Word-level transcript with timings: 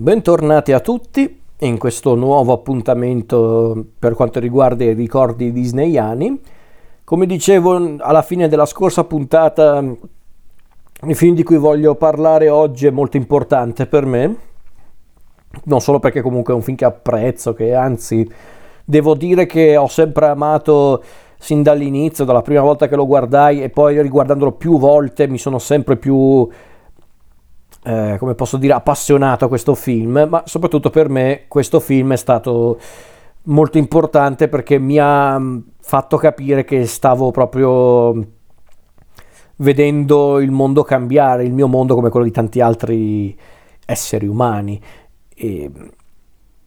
Bentornati 0.00 0.70
a 0.70 0.78
tutti 0.78 1.40
in 1.58 1.76
questo 1.76 2.14
nuovo 2.14 2.52
appuntamento 2.52 3.84
per 3.98 4.14
quanto 4.14 4.38
riguarda 4.38 4.84
i 4.84 4.92
ricordi 4.92 5.50
disneyani. 5.50 6.40
Come 7.02 7.26
dicevo 7.26 7.96
alla 7.98 8.22
fine 8.22 8.46
della 8.46 8.64
scorsa 8.64 9.02
puntata, 9.02 9.78
il 9.80 11.16
film 11.16 11.34
di 11.34 11.42
cui 11.42 11.56
voglio 11.56 11.96
parlare 11.96 12.48
oggi 12.48 12.86
è 12.86 12.90
molto 12.90 13.16
importante 13.16 13.86
per 13.86 14.06
me, 14.06 14.36
non 15.64 15.80
solo 15.80 15.98
perché 15.98 16.22
comunque 16.22 16.52
è 16.52 16.56
un 16.56 16.62
film 16.62 16.76
che 16.76 16.84
apprezzo, 16.84 17.52
che 17.52 17.74
anzi 17.74 18.24
devo 18.84 19.16
dire 19.16 19.46
che 19.46 19.76
ho 19.76 19.88
sempre 19.88 20.26
amato 20.26 21.02
sin 21.40 21.64
dall'inizio, 21.64 22.24
dalla 22.24 22.42
prima 22.42 22.60
volta 22.60 22.86
che 22.86 22.94
lo 22.94 23.04
guardai 23.04 23.64
e 23.64 23.68
poi 23.68 24.00
riguardandolo 24.00 24.52
più 24.52 24.78
volte 24.78 25.26
mi 25.26 25.38
sono 25.38 25.58
sempre 25.58 25.96
più 25.96 26.48
eh, 27.88 28.16
come 28.18 28.34
posso 28.34 28.58
dire, 28.58 28.74
appassionato 28.74 29.46
a 29.46 29.48
questo 29.48 29.74
film, 29.74 30.26
ma 30.28 30.42
soprattutto 30.44 30.90
per 30.90 31.08
me 31.08 31.44
questo 31.48 31.80
film 31.80 32.12
è 32.12 32.16
stato 32.16 32.78
molto 33.44 33.78
importante 33.78 34.48
perché 34.48 34.78
mi 34.78 34.98
ha 34.98 35.38
mm, 35.38 35.58
fatto 35.80 36.18
capire 36.18 36.64
che 36.64 36.84
stavo 36.84 37.30
proprio 37.30 38.26
vedendo 39.56 40.38
il 40.38 40.50
mondo 40.50 40.82
cambiare, 40.82 41.44
il 41.44 41.54
mio 41.54 41.66
mondo 41.66 41.94
come 41.94 42.10
quello 42.10 42.26
di 42.26 42.30
tanti 42.30 42.60
altri 42.60 43.34
esseri 43.86 44.26
umani. 44.26 44.78
E 45.34 45.70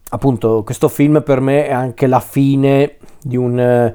appunto 0.08 0.64
questo 0.64 0.88
film 0.88 1.22
per 1.22 1.40
me 1.40 1.68
è 1.68 1.72
anche 1.72 2.08
la 2.08 2.18
fine 2.18 2.96
di 3.22 3.36
un 3.36 3.94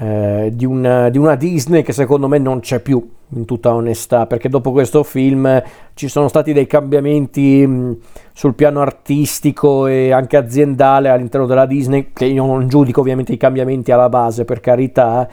eh, 0.00 0.50
di, 0.50 0.64
una, 0.64 1.10
di, 1.10 1.18
una, 1.18 1.34
Disney 1.34 1.82
che 1.82 1.92
secondo 1.92 2.28
me 2.28 2.38
non 2.38 2.60
c'è 2.60 2.78
più, 2.80 3.06
in 3.30 3.44
tutta 3.44 3.74
onestà, 3.74 4.26
perché 4.26 4.48
dopo 4.48 4.72
questo 4.72 5.02
film 5.02 5.62
ci 5.94 6.08
sono 6.08 6.28
stati 6.28 6.52
dei 6.52 6.66
cambiamenti 6.66 7.98
sul 8.32 8.54
piano 8.54 8.80
artistico 8.80 9.86
e 9.86 10.12
anche 10.12 10.36
aziendale 10.36 11.08
all'interno 11.08 11.46
della 11.46 11.66
Disney, 11.66 12.10
che 12.12 12.24
io 12.24 12.46
non 12.46 12.68
giudico 12.68 13.00
ovviamente 13.00 13.32
i 13.32 13.36
cambiamenti 13.36 13.92
alla 13.92 14.08
base, 14.08 14.44
per 14.44 14.60
carità, 14.60 15.28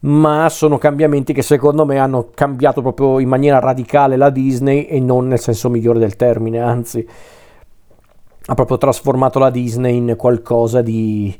ma 0.00 0.48
sono 0.48 0.78
cambiamenti 0.78 1.32
che 1.32 1.42
secondo 1.42 1.84
me 1.84 1.98
hanno 1.98 2.30
cambiato 2.34 2.80
proprio 2.80 3.18
in 3.18 3.28
maniera 3.28 3.58
radicale 3.58 4.16
la 4.16 4.30
Disney 4.30 4.84
e 4.84 4.98
non 4.98 5.28
nel 5.28 5.38
senso 5.38 5.68
migliore 5.68 5.98
del 5.98 6.16
termine, 6.16 6.58
anzi 6.60 7.06
ha 8.46 8.54
proprio 8.54 8.78
trasformato 8.78 9.38
la 9.38 9.50
Disney 9.50 9.96
in 9.96 10.14
qualcosa 10.16 10.82
di... 10.82 11.36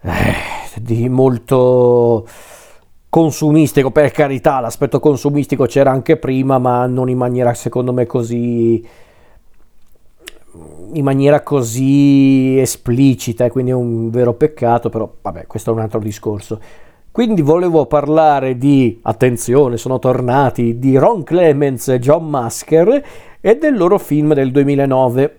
Eh, 0.00 0.54
di 0.80 1.08
molto 1.08 2.26
consumistico, 3.16 3.90
per 3.90 4.10
carità, 4.10 4.60
l'aspetto 4.60 5.00
consumistico 5.00 5.64
c'era 5.64 5.90
anche 5.90 6.18
prima, 6.18 6.58
ma 6.58 6.84
non 6.84 7.08
in 7.08 7.16
maniera 7.16 7.54
secondo 7.54 7.94
me 7.94 8.04
così 8.04 8.86
in 10.92 11.02
maniera 11.02 11.40
così 11.40 12.58
esplicita, 12.58 13.50
quindi 13.50 13.70
è 13.70 13.74
un 13.74 14.10
vero 14.10 14.34
peccato, 14.34 14.90
però 14.90 15.10
vabbè, 15.22 15.46
questo 15.46 15.70
è 15.70 15.72
un 15.72 15.80
altro 15.80 15.98
discorso. 15.98 16.60
Quindi 17.10 17.40
volevo 17.40 17.86
parlare 17.86 18.58
di, 18.58 18.98
attenzione, 19.00 19.78
sono 19.78 19.98
tornati, 19.98 20.78
di 20.78 20.98
Ron 20.98 21.22
Clements 21.22 21.88
e 21.88 21.98
John 21.98 22.28
Masker 22.28 23.02
e 23.40 23.56
del 23.56 23.78
loro 23.78 23.98
film 23.98 24.34
del 24.34 24.50
2009, 24.50 25.38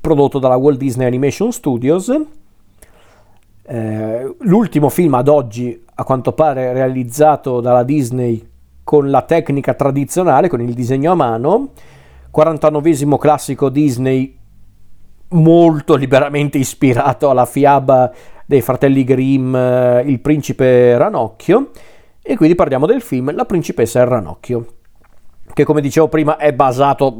prodotto 0.00 0.38
dalla 0.38 0.56
Walt 0.56 0.78
Disney 0.78 1.06
Animation 1.06 1.52
Studios, 1.52 2.10
eh, 3.68 4.36
l'ultimo 4.40 4.88
film 4.88 5.14
ad 5.14 5.28
oggi, 5.28 5.84
a 5.94 6.04
quanto 6.04 6.32
pare, 6.32 6.72
realizzato 6.72 7.60
dalla 7.60 7.82
Disney 7.82 8.46
con 8.84 9.10
la 9.10 9.22
tecnica 9.22 9.74
tradizionale, 9.74 10.48
con 10.48 10.60
il 10.60 10.72
disegno 10.72 11.12
a 11.12 11.16
mano, 11.16 11.70
49 12.30 13.18
classico 13.18 13.68
Disney 13.68 14.36
molto 15.30 15.96
liberamente 15.96 16.58
ispirato 16.58 17.28
alla 17.28 17.46
fiaba 17.46 18.12
dei 18.44 18.60
fratelli 18.60 19.02
Grimm, 19.02 19.56
eh, 19.56 20.02
Il 20.06 20.20
principe 20.20 20.96
Ranocchio, 20.96 21.70
e 22.22 22.36
quindi 22.36 22.54
parliamo 22.54 22.86
del 22.86 23.02
film 23.02 23.34
La 23.34 23.44
principessa 23.44 23.98
e 23.98 24.02
il 24.02 24.08
Ranocchio, 24.08 24.66
che 25.52 25.64
come 25.64 25.80
dicevo 25.80 26.06
prima 26.06 26.36
è 26.36 26.52
basato 26.52 27.16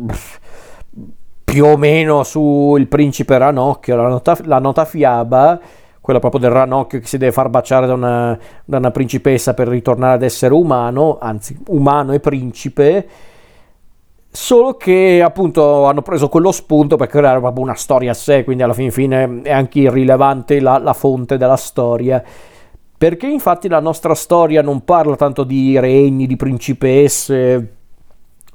più 1.45 1.65
o 1.65 1.77
meno 1.77 2.23
sul 2.23 2.87
principe 2.87 3.37
Ranocchio, 3.37 3.97
la 3.97 4.09
nota, 4.09 4.37
la 4.45 4.61
nota 4.61 4.85
fiaba 4.85 5.61
quella 6.07 6.21
proprio 6.21 6.41
del 6.41 6.51
ranocchio 6.53 7.01
che 7.01 7.07
si 7.09 7.19
deve 7.19 7.33
far 7.33 7.49
baciare 7.49 7.85
da 7.85 7.95
una, 7.95 8.39
da 8.65 8.77
una 8.77 8.93
principessa 8.93 9.55
per 9.55 9.67
ritornare 9.67 10.15
ad 10.15 10.23
essere 10.23 10.55
umano, 10.55 11.19
anzi 11.21 11.59
umano 11.67 12.13
e 12.13 12.21
principe, 12.21 13.09
solo 14.31 14.75
che 14.75 15.21
appunto 15.21 15.85
hanno 15.87 16.03
preso 16.03 16.29
quello 16.29 16.53
spunto 16.53 16.95
per 16.95 17.09
creare 17.09 17.41
proprio 17.41 17.65
una 17.65 17.75
storia 17.75 18.13
a 18.13 18.15
sé, 18.15 18.45
quindi 18.45 18.63
alla 18.63 18.73
fin 18.73 18.93
fine 18.93 19.41
è 19.43 19.51
anche 19.51 19.81
irrilevante 19.81 20.61
la, 20.61 20.79
la 20.79 20.93
fonte 20.93 21.37
della 21.39 21.57
storia. 21.57 22.23
Perché 22.97 23.27
infatti 23.27 23.67
la 23.67 23.81
nostra 23.81 24.15
storia 24.15 24.63
non 24.63 24.85
parla 24.85 25.17
tanto 25.17 25.43
di 25.43 25.77
regni, 25.77 26.29
di 26.29 26.37
principesse 26.37 27.73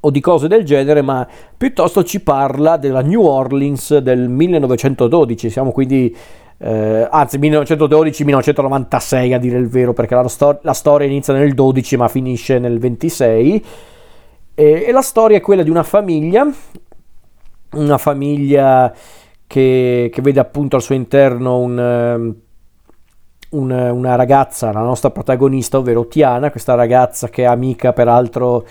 o 0.00 0.10
di 0.10 0.20
cose 0.20 0.48
del 0.48 0.64
genere, 0.64 1.02
ma 1.02 1.28
piuttosto 1.54 2.02
ci 2.02 2.22
parla 2.22 2.78
della 2.78 3.02
New 3.02 3.22
Orleans 3.22 3.98
del 3.98 4.30
1912. 4.30 5.50
Siamo 5.50 5.70
quindi 5.70 6.16
eh, 6.64 7.08
anzi 7.10 7.38
1912-1996 7.38 9.34
a 9.34 9.38
dire 9.38 9.58
il 9.58 9.66
vero 9.66 9.92
perché 9.92 10.14
la, 10.14 10.28
stor- 10.28 10.60
la, 10.62 10.74
storia 10.74 11.08
inizia 11.08 11.34
nel 11.34 11.54
12 11.54 11.96
ma 11.96 12.06
finisce 12.06 12.60
nel 12.60 12.78
26 12.78 13.64
e, 14.54 14.84
e 14.86 14.92
la 14.92 15.00
storia 15.00 15.38
è 15.38 15.40
quella 15.40 15.64
di 15.64 15.70
una 15.70 15.82
famiglia 15.82 16.48
una 17.72 17.98
famiglia 17.98 18.94
che, 19.44 20.08
che 20.12 20.22
vede 20.22 20.38
appunto 20.38 20.76
al 20.76 20.82
suo 20.82 20.94
interno 20.94 21.58
un, 21.58 21.78
um, 21.78 22.34
un, 23.50 23.70
una 23.70 24.14
ragazza, 24.14 24.72
la 24.72 24.82
nostra 24.82 25.10
protagonista, 25.10 25.78
ovvero 25.78 26.06
Tiana, 26.06 26.50
questa 26.50 26.74
ragazza 26.74 27.28
che 27.28 27.42
è 27.42 27.46
amica 27.46 27.92
peraltro 27.92 28.66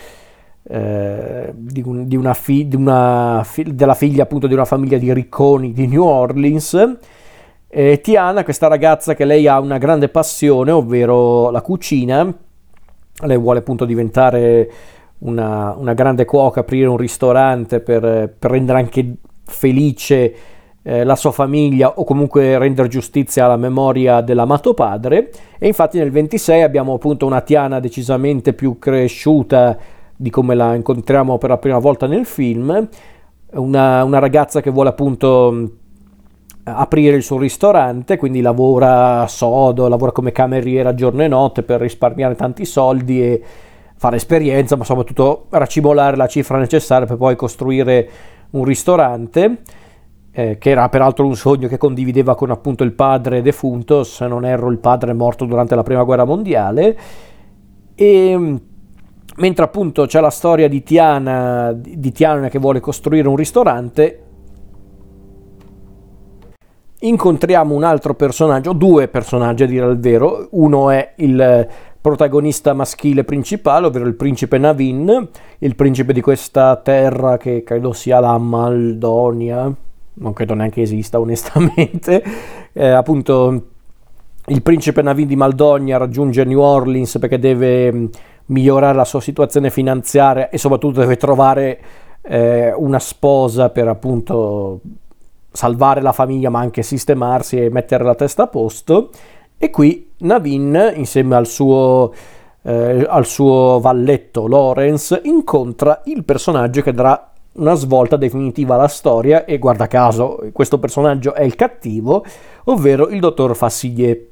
eh, 0.63 1.51
di, 1.53 1.83
un, 1.85 2.07
di, 2.07 2.15
una 2.15 2.33
fi, 2.33 2.67
di 2.67 2.75
una, 2.75 3.45
della 3.65 3.95
figlia 3.95 4.23
appunto 4.23 4.47
di 4.47 4.53
una 4.53 4.65
famiglia 4.65 4.97
di 4.97 5.11
ricconi 5.13 5.73
di 5.73 5.87
New 5.87 6.03
Orleans 6.03 6.97
e 7.73 8.01
Tiana, 8.01 8.43
questa 8.43 8.67
ragazza 8.67 9.13
che 9.13 9.23
lei 9.23 9.47
ha 9.47 9.57
una 9.57 9.77
grande 9.77 10.09
passione, 10.09 10.71
ovvero 10.71 11.49
la 11.51 11.61
cucina, 11.61 12.29
lei 13.21 13.37
vuole 13.37 13.59
appunto 13.59 13.85
diventare 13.85 14.69
una, 15.19 15.73
una 15.77 15.93
grande 15.93 16.25
cuoca, 16.25 16.59
aprire 16.59 16.87
un 16.87 16.97
ristorante 16.97 17.79
per, 17.79 18.35
per 18.37 18.51
rendere 18.51 18.77
anche 18.77 19.13
felice 19.45 20.35
eh, 20.83 21.05
la 21.05 21.15
sua 21.15 21.31
famiglia 21.31 21.93
o 21.97 22.03
comunque 22.03 22.57
rendere 22.57 22.89
giustizia 22.89 23.45
alla 23.45 23.55
memoria 23.55 24.19
dell'amato 24.19 24.73
padre. 24.73 25.31
E 25.57 25.67
infatti 25.67 25.97
nel 25.97 26.11
26 26.11 26.63
abbiamo 26.63 26.95
appunto 26.95 27.25
una 27.25 27.39
Tiana 27.39 27.79
decisamente 27.79 28.51
più 28.51 28.79
cresciuta 28.79 29.77
di 30.13 30.29
come 30.29 30.55
la 30.55 30.75
incontriamo 30.75 31.37
per 31.37 31.49
la 31.51 31.57
prima 31.57 31.77
volta 31.79 32.05
nel 32.05 32.25
film, 32.25 32.89
una, 33.53 34.03
una 34.03 34.19
ragazza 34.19 34.59
che 34.59 34.69
vuole 34.71 34.89
appunto 34.89 35.79
aprire 36.63 37.15
il 37.15 37.23
suo 37.23 37.37
ristorante, 37.37 38.17
quindi 38.17 38.41
lavora 38.41 39.25
sodo, 39.27 39.87
lavora 39.87 40.11
come 40.11 40.31
cameriera 40.31 40.93
giorno 40.93 41.23
e 41.23 41.27
notte 41.27 41.63
per 41.63 41.81
risparmiare 41.81 42.35
tanti 42.35 42.65
soldi 42.65 43.21
e 43.21 43.41
fare 43.95 44.15
esperienza, 44.15 44.75
ma 44.75 44.83
soprattutto 44.83 45.45
racimolare 45.49 46.15
la 46.15 46.27
cifra 46.27 46.57
necessaria 46.57 47.05
per 47.05 47.17
poi 47.17 47.35
costruire 47.35 48.09
un 48.51 48.63
ristorante, 48.63 49.61
eh, 50.31 50.57
che 50.57 50.69
era 50.69 50.89
peraltro 50.89 51.25
un 51.25 51.35
sogno 51.35 51.67
che 51.67 51.77
condivideva 51.77 52.35
con 52.35 52.51
appunto 52.51 52.83
il 52.83 52.93
padre 52.93 53.41
defunto, 53.41 54.03
se 54.03 54.27
non 54.27 54.45
erro 54.45 54.69
il 54.69 54.79
padre 54.79 55.13
morto 55.13 55.45
durante 55.45 55.75
la 55.75 55.83
prima 55.83 56.03
guerra 56.03 56.25
mondiale, 56.25 56.97
e 57.95 58.59
mentre 59.37 59.63
appunto 59.63 60.05
c'è 60.05 60.19
la 60.19 60.29
storia 60.29 60.67
di 60.67 60.83
Tiana, 60.83 61.73
di 61.73 62.11
Tiana 62.11 62.49
che 62.49 62.59
vuole 62.59 62.79
costruire 62.79 63.27
un 63.27 63.35
ristorante, 63.35 64.23
incontriamo 67.01 67.73
un 67.73 67.83
altro 67.83 68.13
personaggio, 68.13 68.73
due 68.73 69.07
personaggi 69.07 69.63
a 69.63 69.67
dire 69.67 69.87
il 69.87 69.99
vero, 69.99 70.47
uno 70.51 70.89
è 70.89 71.13
il 71.17 71.67
protagonista 71.99 72.73
maschile 72.73 73.23
principale, 73.23 73.87
ovvero 73.87 74.05
il 74.05 74.15
principe 74.15 74.57
Navin, 74.57 75.29
il 75.59 75.75
principe 75.75 76.13
di 76.13 76.21
questa 76.21 76.75
terra 76.77 77.37
che 77.37 77.63
credo 77.63 77.93
sia 77.93 78.19
la 78.19 78.37
Maldonia, 78.37 79.71
non 80.13 80.33
credo 80.33 80.53
neanche 80.53 80.81
esista 80.81 81.19
onestamente, 81.21 82.23
eh, 82.73 82.87
appunto 82.87 83.65
il 84.47 84.61
principe 84.63 85.01
Navin 85.01 85.27
di 85.27 85.35
Maldonia 85.35 85.97
raggiunge 85.97 86.43
New 86.43 86.59
Orleans 86.59 87.17
perché 87.19 87.37
deve 87.37 87.91
mm, 87.91 88.05
migliorare 88.47 88.95
la 88.95 89.05
sua 89.05 89.21
situazione 89.21 89.69
finanziaria 89.69 90.49
e 90.49 90.57
soprattutto 90.57 90.99
deve 90.99 91.17
trovare 91.17 91.79
eh, 92.23 92.73
una 92.73 92.99
sposa 92.99 93.69
per 93.69 93.87
appunto 93.87 94.81
salvare 95.51 96.01
la 96.01 96.13
famiglia 96.13 96.49
ma 96.49 96.59
anche 96.59 96.81
sistemarsi 96.81 97.57
e 97.57 97.69
mettere 97.69 98.03
la 98.03 98.15
testa 98.15 98.43
a 98.43 98.47
posto. 98.47 99.09
E 99.57 99.69
qui 99.69 100.11
Navin 100.19 100.93
insieme 100.95 101.35
al 101.35 101.45
suo, 101.45 102.11
eh, 102.63 103.05
al 103.07 103.25
suo 103.25 103.79
valletto 103.79 104.47
Lawrence 104.47 105.21
incontra 105.25 106.01
il 106.05 106.23
personaggio 106.23 106.81
che 106.81 106.93
darà 106.93 107.31
una 107.53 107.73
svolta 107.73 108.15
definitiva 108.15 108.75
alla 108.75 108.87
storia. 108.87 109.45
E 109.45 109.59
guarda 109.59 109.87
caso 109.87 110.39
questo 110.51 110.79
personaggio 110.79 111.33
è 111.33 111.43
il 111.43 111.55
cattivo, 111.55 112.25
ovvero 112.65 113.09
il 113.09 113.19
dottor 113.19 113.55
Fassiglie. 113.55 114.27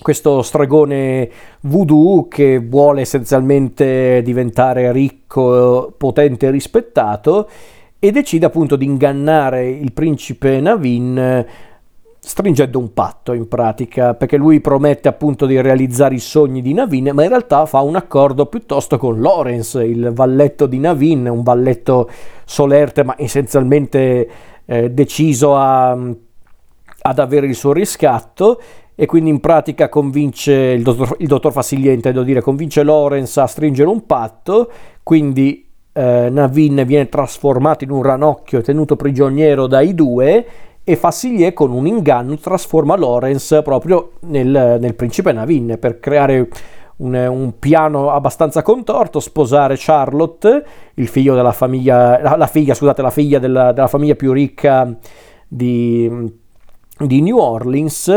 Questo 0.00 0.42
stregone 0.42 1.30
voodoo 1.60 2.26
che 2.26 2.58
vuole 2.58 3.02
essenzialmente 3.02 4.22
diventare 4.24 4.90
ricco, 4.90 5.92
potente 5.96 6.46
e 6.46 6.50
rispettato 6.50 7.48
e 8.06 8.10
decide 8.10 8.44
appunto 8.44 8.76
di 8.76 8.84
ingannare 8.84 9.66
il 9.66 9.94
principe 9.94 10.60
Navin 10.60 11.46
stringendo 12.18 12.78
un 12.78 12.92
patto 12.92 13.32
in 13.32 13.48
pratica, 13.48 14.12
perché 14.12 14.36
lui 14.36 14.60
promette 14.60 15.08
appunto 15.08 15.46
di 15.46 15.58
realizzare 15.58 16.14
i 16.14 16.18
sogni 16.18 16.60
di 16.60 16.74
Navin, 16.74 17.12
ma 17.14 17.22
in 17.22 17.30
realtà 17.30 17.64
fa 17.64 17.80
un 17.80 17.96
accordo 17.96 18.44
piuttosto 18.44 18.98
con 18.98 19.22
Lawrence, 19.22 19.82
il 19.82 20.10
valletto 20.12 20.66
di 20.66 20.78
Navin, 20.78 21.28
un 21.28 21.42
valletto 21.42 22.10
solerte 22.44 23.04
ma 23.04 23.14
essenzialmente 23.16 24.28
eh, 24.66 24.90
deciso 24.90 25.56
a, 25.56 25.92
ad 25.92 27.18
avere 27.18 27.46
il 27.46 27.54
suo 27.54 27.72
riscatto 27.72 28.60
e 28.94 29.06
quindi 29.06 29.30
in 29.30 29.40
pratica 29.40 29.88
convince 29.88 30.52
il 30.52 30.82
dottor, 30.82 31.16
il 31.20 31.26
dottor 31.26 31.52
Fassigliente, 31.52 32.12
devo 32.12 32.24
dire, 32.24 32.42
convince 32.42 32.82
Lawrence 32.82 33.40
a 33.40 33.46
stringere 33.46 33.88
un 33.88 34.04
patto, 34.04 34.70
quindi 35.02 35.63
eh, 35.94 36.28
Navin 36.30 36.82
viene 36.84 37.08
trasformato 37.08 37.84
in 37.84 37.90
un 37.90 38.02
ranocchio 38.02 38.58
e 38.58 38.62
tenuto 38.62 38.96
prigioniero 38.96 39.66
dai 39.66 39.94
due 39.94 40.46
e 40.82 40.96
Fassiglie 40.96 41.54
con 41.54 41.70
un 41.70 41.86
inganno 41.86 42.36
trasforma 42.36 42.96
Lawrence 42.96 43.62
proprio 43.62 44.12
nel, 44.22 44.76
nel 44.80 44.94
principe 44.94 45.32
Navin 45.32 45.78
per 45.80 45.98
creare 46.00 46.48
un, 46.96 47.14
un, 47.14 47.58
piano 47.58 48.10
abbastanza 48.10 48.62
contorto, 48.62 49.18
sposare 49.18 49.76
Charlotte, 49.78 50.64
il 50.94 51.08
figlio 51.08 51.34
della 51.34 51.52
famiglia, 51.52 52.20
la, 52.20 52.36
la 52.36 52.46
figlia, 52.46 52.74
scusate, 52.74 53.02
la 53.02 53.10
figlia 53.10 53.38
della, 53.38 53.72
della 53.72 53.88
famiglia 53.88 54.14
più 54.14 54.32
ricca 54.32 54.94
di, 55.48 56.10
di 56.98 57.20
New 57.22 57.38
Orleans, 57.38 58.12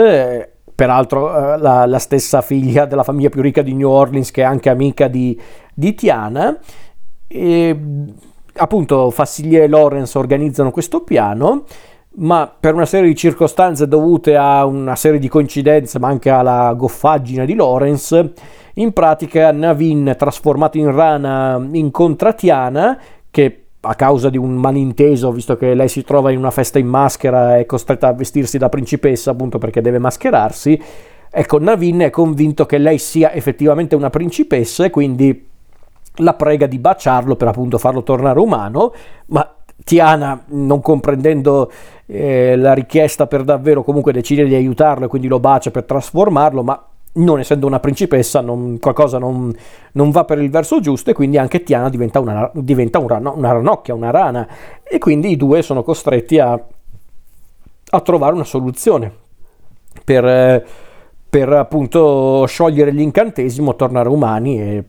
peraltro 0.75 1.53
eh, 1.53 1.57
la, 1.57 1.85
la, 1.85 1.99
stessa 1.99 2.41
figlia 2.41 2.85
della 2.85 3.03
famiglia 3.03 3.29
più 3.29 3.41
ricca 3.41 3.61
di 3.61 3.73
New 3.73 3.89
Orleans 3.89 4.29
che 4.29 4.41
è 4.41 4.45
anche 4.45 4.69
amica 4.69 5.07
di, 5.07 5.39
di 5.73 5.95
Tiana. 5.95 6.57
E 7.27 7.79
appunto 8.53 9.09
Fassiglie 9.11 9.63
e 9.63 9.67
Lawrence 9.67 10.17
organizzano 10.17 10.71
questo 10.71 11.01
piano 11.01 11.65
ma 12.17 12.51
per 12.59 12.73
una 12.73 12.85
serie 12.85 13.09
di 13.09 13.15
circostanze 13.15 13.87
dovute 13.87 14.35
a 14.35 14.65
una 14.65 14.95
serie 14.95 15.19
di 15.19 15.27
coincidenze, 15.27 15.99
ma 15.99 16.07
anche 16.07 16.29
alla 16.29 16.73
goffaggine 16.75 17.45
di 17.45 17.53
Lawrence, 17.53 18.33
in 18.75 18.91
pratica 18.91 19.51
Navin, 19.51 20.15
trasformato 20.17 20.77
in 20.77 20.91
rana, 20.91 21.63
incontra 21.73 22.33
Tiana, 22.33 22.99
che 23.29 23.65
a 23.79 23.95
causa 23.95 24.29
di 24.29 24.37
un 24.37 24.55
malinteso, 24.55 25.31
visto 25.31 25.55
che 25.57 25.75
lei 25.75 25.87
si 25.87 26.03
trova 26.03 26.31
in 26.31 26.39
una 26.39 26.51
festa 26.51 26.79
in 26.79 26.87
maschera, 26.87 27.57
è 27.57 27.65
costretta 27.65 28.07
a 28.07 28.13
vestirsi 28.13 28.57
da 28.57 28.69
principessa 28.69 29.31
appunto 29.31 29.59
perché 29.59 29.81
deve 29.81 29.99
mascherarsi. 29.99 30.81
Ecco, 31.29 31.59
Navin 31.59 31.99
è 31.99 32.09
convinto 32.09 32.65
che 32.65 32.79
lei 32.79 32.97
sia 32.97 33.31
effettivamente 33.31 33.95
una 33.95 34.09
principessa 34.09 34.85
e 34.85 34.89
quindi 34.89 35.47
la 36.17 36.33
prega 36.33 36.67
di 36.67 36.79
baciarlo 36.79 37.35
per 37.35 37.47
appunto 37.47 37.77
farlo 37.77 38.03
tornare 38.03 38.39
umano, 38.39 38.93
ma 39.27 39.51
Tiana, 39.83 40.43
non 40.47 40.81
comprendendo 40.81 41.71
eh, 42.07 42.55
la 42.55 42.73
richiesta 42.73 43.27
per 43.27 43.43
davvero, 43.43 43.83
comunque 43.83 44.11
decide 44.11 44.45
di 44.45 44.55
aiutarlo 44.55 45.05
e 45.05 45.07
quindi 45.07 45.27
lo 45.27 45.39
bacia 45.39 45.71
per 45.71 45.83
trasformarlo, 45.83 46.63
ma 46.63 46.83
non 47.13 47.39
essendo 47.39 47.67
una 47.67 47.79
principessa 47.79 48.41
non, 48.41 48.77
qualcosa 48.79 49.17
non, 49.17 49.55
non, 49.93 50.11
va 50.11 50.23
per 50.25 50.39
il 50.39 50.49
verso 50.49 50.79
giusto 50.79 51.09
e 51.09 51.13
quindi 51.13 51.37
anche 51.37 51.63
Tiana 51.63 51.89
diventa, 51.89 52.19
una, 52.19 52.49
diventa 52.53 52.99
un 52.99 53.07
rano, 53.07 53.33
una 53.35 53.51
ranocchia, 53.51 53.93
una 53.93 54.11
rana. 54.11 54.47
E 54.83 54.97
quindi 54.97 55.31
i 55.31 55.37
due 55.37 55.61
sono 55.61 55.83
costretti 55.83 56.39
a, 56.39 56.51
a 56.51 58.01
trovare 58.01 58.33
una 58.33 58.43
soluzione 58.43 59.11
per, 60.03 60.65
per 61.29 61.49
appunto 61.53 62.45
sciogliere 62.45 62.91
l'incantesimo, 62.91 63.75
tornare 63.75 64.09
umani 64.09 64.59
e 64.59 64.83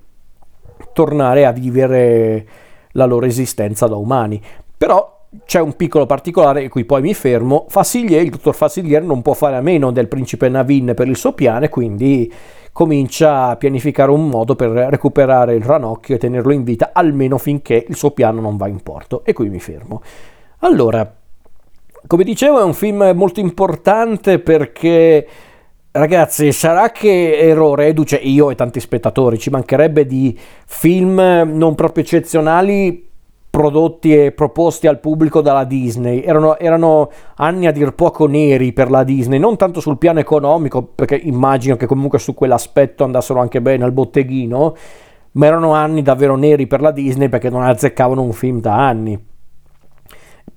tornare 0.93 1.47
a 1.47 1.53
vivere 1.53 2.47
la 2.93 3.05
loro 3.05 3.27
esistenza 3.27 3.87
da 3.87 3.97
umani. 3.97 4.41
Però 4.77 5.17
c'è 5.45 5.61
un 5.61 5.75
piccolo 5.75 6.07
particolare 6.07 6.65
e 6.65 6.69
qui 6.69 6.85
poi 6.85 7.03
mi 7.03 7.15
fermo. 7.15 7.67
Fassilier, 7.69 8.23
il 8.23 8.31
dottor 8.31 8.55
Fassilier 8.55 9.03
non 9.03 9.23
può 9.23 9.35
fare 9.35 9.57
a 9.57 9.61
meno 9.61 9.91
del 9.91 10.09
principe 10.09 10.49
Navin 10.49 10.93
per 10.95 11.09
il 11.09 11.17
suo 11.17 11.33
piano 11.33 11.67
e 11.67 11.69
quindi 11.69 12.33
comincia 12.73 13.49
a 13.49 13.57
pianificare 13.57 14.11
un 14.11 14.29
modo 14.29 14.55
per 14.55 14.71
recuperare 14.71 15.55
il 15.55 15.65
ranocchio 15.65 16.15
e 16.15 16.19
tenerlo 16.19 16.53
in 16.53 16.63
vita 16.63 16.91
almeno 16.93 17.37
finché 17.37 17.85
il 17.89 17.97
suo 17.97 18.13
piano 18.13 18.41
non 18.41 18.57
va 18.57 18.69
in 18.69 18.83
porto. 18.83 19.25
E 19.25 19.33
qui 19.33 19.49
mi 19.49 19.61
fermo. 19.61 20.03
Allora, 20.61 21.13
come 22.07 22.25
dicevo 22.25 22.61
è 22.61 22.65
un 22.65 22.75
film 22.75 23.13
molto 23.15 23.41
importante 23.41 24.39
perché 24.39 25.27
Ragazzi, 25.91 26.53
sarà 26.53 26.91
che 26.91 27.39
ero 27.39 27.75
reduce 27.75 28.17
io 28.17 28.51
e 28.51 28.55
tanti 28.55 28.79
spettatori, 28.79 29.39
ci 29.39 29.49
mancherebbe 29.49 30.07
di 30.07 30.39
film 30.67 31.19
non 31.19 31.75
proprio 31.75 32.05
eccezionali 32.05 33.09
prodotti 33.51 34.15
e 34.15 34.33
proposti 34.33 34.87
al 34.87 35.01
pubblico 35.01 35.41
dalla 35.41 35.65
Disney. 35.65 36.23
Erano, 36.23 36.59
erano, 36.59 37.11
anni 37.37 37.67
a 37.67 37.73
dir 37.73 37.95
poco 37.95 38.27
neri 38.27 38.75
per 38.75 38.91
la 38.91 39.03
Disney, 39.03 39.39
non 39.39 39.57
tanto 39.57 39.81
sul 39.81 39.97
piano 39.97 40.21
economico, 40.21 40.83
perché 40.83 41.17
immagino 41.17 41.77
che 41.77 41.87
comunque 41.87 42.19
su 42.19 42.35
quell'aspetto 42.35 43.03
andassero 43.03 43.41
anche 43.41 43.63
bene 43.63 43.85
al 43.85 43.93
botteghino, 43.93 44.77
ma 45.33 45.47
erano 45.47 45.73
anni 45.73 46.03
davvero 46.03 46.37
neri 46.37 46.67
per 46.67 46.83
la 46.83 46.91
Disney 46.91 47.31
perché 47.31 47.49
non 47.49 47.63
azzeccavano 47.63 48.23
un 48.23 48.33
film 48.33 48.61
da 48.61 48.87
anni. 48.87 49.19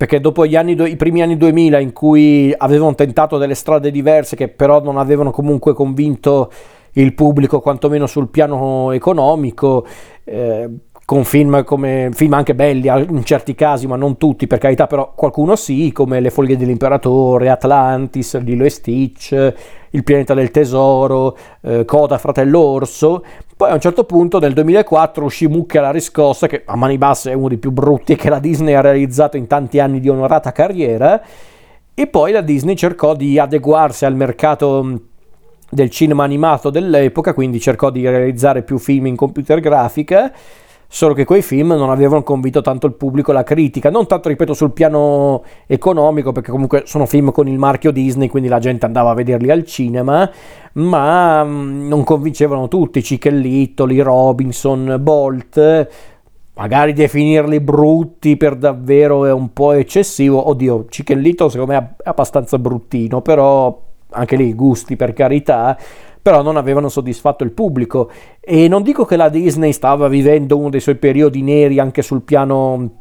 Perché 0.02 0.18
dopo 0.18 0.42
anni, 0.42 0.72
i 0.90 0.96
primi 0.96 1.22
anni 1.22 1.36
2000 1.36 1.78
in 1.78 1.92
cui 1.92 2.52
avevano 2.56 2.92
tentato 2.96 3.38
delle 3.38 3.54
strade 3.54 3.92
diverse 3.92 4.34
che 4.34 4.48
però 4.48 4.82
non 4.82 4.98
avevano 4.98 5.30
comunque 5.30 5.74
convinto 5.74 6.50
il 6.94 7.14
pubblico 7.14 7.60
quantomeno 7.60 8.08
sul 8.08 8.26
piano 8.26 8.90
economico, 8.90 9.86
eh, 10.24 10.68
con 11.12 11.24
film 11.24 11.62
come 11.64 12.08
film 12.14 12.32
anche 12.32 12.54
belli 12.54 12.86
in 12.86 13.22
certi 13.22 13.54
casi, 13.54 13.86
ma 13.86 13.96
non 13.96 14.16
tutti, 14.16 14.46
per 14.46 14.56
carità, 14.56 14.86
però 14.86 15.12
qualcuno 15.14 15.56
sì, 15.56 15.92
come 15.92 16.20
Le 16.20 16.30
foglie 16.30 16.56
dell'imperatore, 16.56 17.50
Atlantis, 17.50 18.40
Lilo 18.40 18.64
e 18.64 18.70
Stitch, 18.70 19.52
Il 19.90 20.04
pianeta 20.04 20.32
del 20.32 20.50
tesoro, 20.50 21.36
eh, 21.60 21.84
Coda 21.84 22.16
fratello 22.16 22.60
orso. 22.60 23.22
Poi 23.54 23.68
a 23.68 23.74
un 23.74 23.80
certo 23.80 24.04
punto 24.04 24.38
nel 24.38 24.54
2004 24.54 25.22
uscì 25.22 25.48
Mucca 25.48 25.82
la 25.82 25.90
riscossa, 25.90 26.46
che 26.46 26.62
a 26.64 26.76
mani 26.76 26.96
basse 26.96 27.32
è 27.32 27.34
uno 27.34 27.48
dei 27.48 27.58
più 27.58 27.72
brutti 27.72 28.16
che 28.16 28.30
la 28.30 28.38
Disney 28.38 28.72
ha 28.72 28.80
realizzato 28.80 29.36
in 29.36 29.46
tanti 29.46 29.80
anni 29.80 30.00
di 30.00 30.08
onorata 30.08 30.50
carriera. 30.50 31.20
E 31.92 32.06
poi 32.06 32.32
la 32.32 32.40
Disney 32.40 32.74
cercò 32.74 33.14
di 33.14 33.38
adeguarsi 33.38 34.06
al 34.06 34.14
mercato 34.14 35.00
del 35.68 35.90
cinema 35.90 36.24
animato 36.24 36.70
dell'epoca, 36.70 37.34
quindi 37.34 37.60
cercò 37.60 37.90
di 37.90 38.08
realizzare 38.08 38.62
più 38.62 38.78
film 38.78 39.08
in 39.08 39.16
computer 39.16 39.60
grafica 39.60 40.32
solo 40.94 41.14
che 41.14 41.24
quei 41.24 41.40
film 41.40 41.68
non 41.68 41.88
avevano 41.88 42.22
convinto 42.22 42.60
tanto 42.60 42.86
il 42.86 42.92
pubblico 42.92 43.30
e 43.30 43.34
la 43.34 43.44
critica, 43.44 43.88
non 43.88 44.06
tanto 44.06 44.28
ripeto 44.28 44.52
sul 44.52 44.72
piano 44.72 45.42
economico 45.66 46.32
perché 46.32 46.50
comunque 46.50 46.82
sono 46.84 47.06
film 47.06 47.32
con 47.32 47.48
il 47.48 47.56
marchio 47.56 47.90
Disney 47.90 48.28
quindi 48.28 48.50
la 48.50 48.58
gente 48.58 48.84
andava 48.84 49.08
a 49.08 49.14
vederli 49.14 49.50
al 49.50 49.64
cinema, 49.64 50.30
ma 50.74 51.42
mm, 51.44 51.88
non 51.88 52.04
convincevano 52.04 52.68
tutti, 52.68 53.00
Chicken 53.00 53.38
Little, 53.38 54.02
Robinson, 54.02 54.98
Bolt, 55.00 55.88
magari 56.56 56.92
definirli 56.92 57.60
brutti 57.60 58.36
per 58.36 58.56
davvero 58.56 59.24
è 59.24 59.32
un 59.32 59.50
po' 59.54 59.72
eccessivo, 59.72 60.46
oddio 60.46 60.84
Little 61.06 61.48
secondo 61.48 61.72
me 61.72 61.94
è 62.04 62.08
abbastanza 62.10 62.58
bruttino, 62.58 63.22
però 63.22 63.80
anche 64.10 64.36
lì 64.36 64.52
gusti 64.52 64.96
per 64.96 65.14
carità, 65.14 65.74
però 66.22 66.40
non 66.40 66.56
avevano 66.56 66.88
soddisfatto 66.88 67.42
il 67.42 67.50
pubblico. 67.50 68.10
E 68.40 68.68
non 68.68 68.82
dico 68.82 69.04
che 69.04 69.16
la 69.16 69.28
Disney 69.28 69.72
stava 69.72 70.06
vivendo 70.06 70.56
uno 70.56 70.70
dei 70.70 70.80
suoi 70.80 70.94
periodi 70.94 71.42
neri 71.42 71.80
anche 71.80 72.02
sul 72.02 72.22
piano 72.22 73.00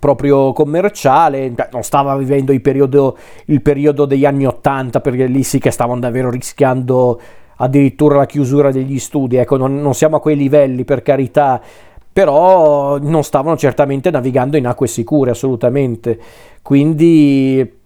proprio 0.00 0.52
commerciale, 0.52 1.52
non 1.70 1.82
stava 1.82 2.16
vivendo 2.16 2.52
il 2.52 2.60
periodo, 2.60 3.16
il 3.46 3.62
periodo 3.62 4.06
degli 4.06 4.24
anni 4.24 4.46
80 4.46 5.00
perché 5.00 5.26
lì 5.26 5.42
sì 5.42 5.58
che 5.58 5.70
stavano 5.70 6.00
davvero 6.00 6.30
rischiando 6.30 7.20
addirittura 7.56 8.16
la 8.16 8.26
chiusura 8.26 8.72
degli 8.72 8.98
studi, 8.98 9.36
ecco 9.36 9.56
non, 9.56 9.80
non 9.80 9.94
siamo 9.94 10.16
a 10.16 10.20
quei 10.20 10.36
livelli 10.36 10.84
per 10.84 11.02
carità, 11.02 11.60
però 12.12 12.98
non 12.98 13.22
stavano 13.22 13.56
certamente 13.56 14.10
navigando 14.10 14.56
in 14.56 14.66
acque 14.66 14.88
sicure 14.88 15.30
assolutamente, 15.30 16.18
quindi 16.62 17.82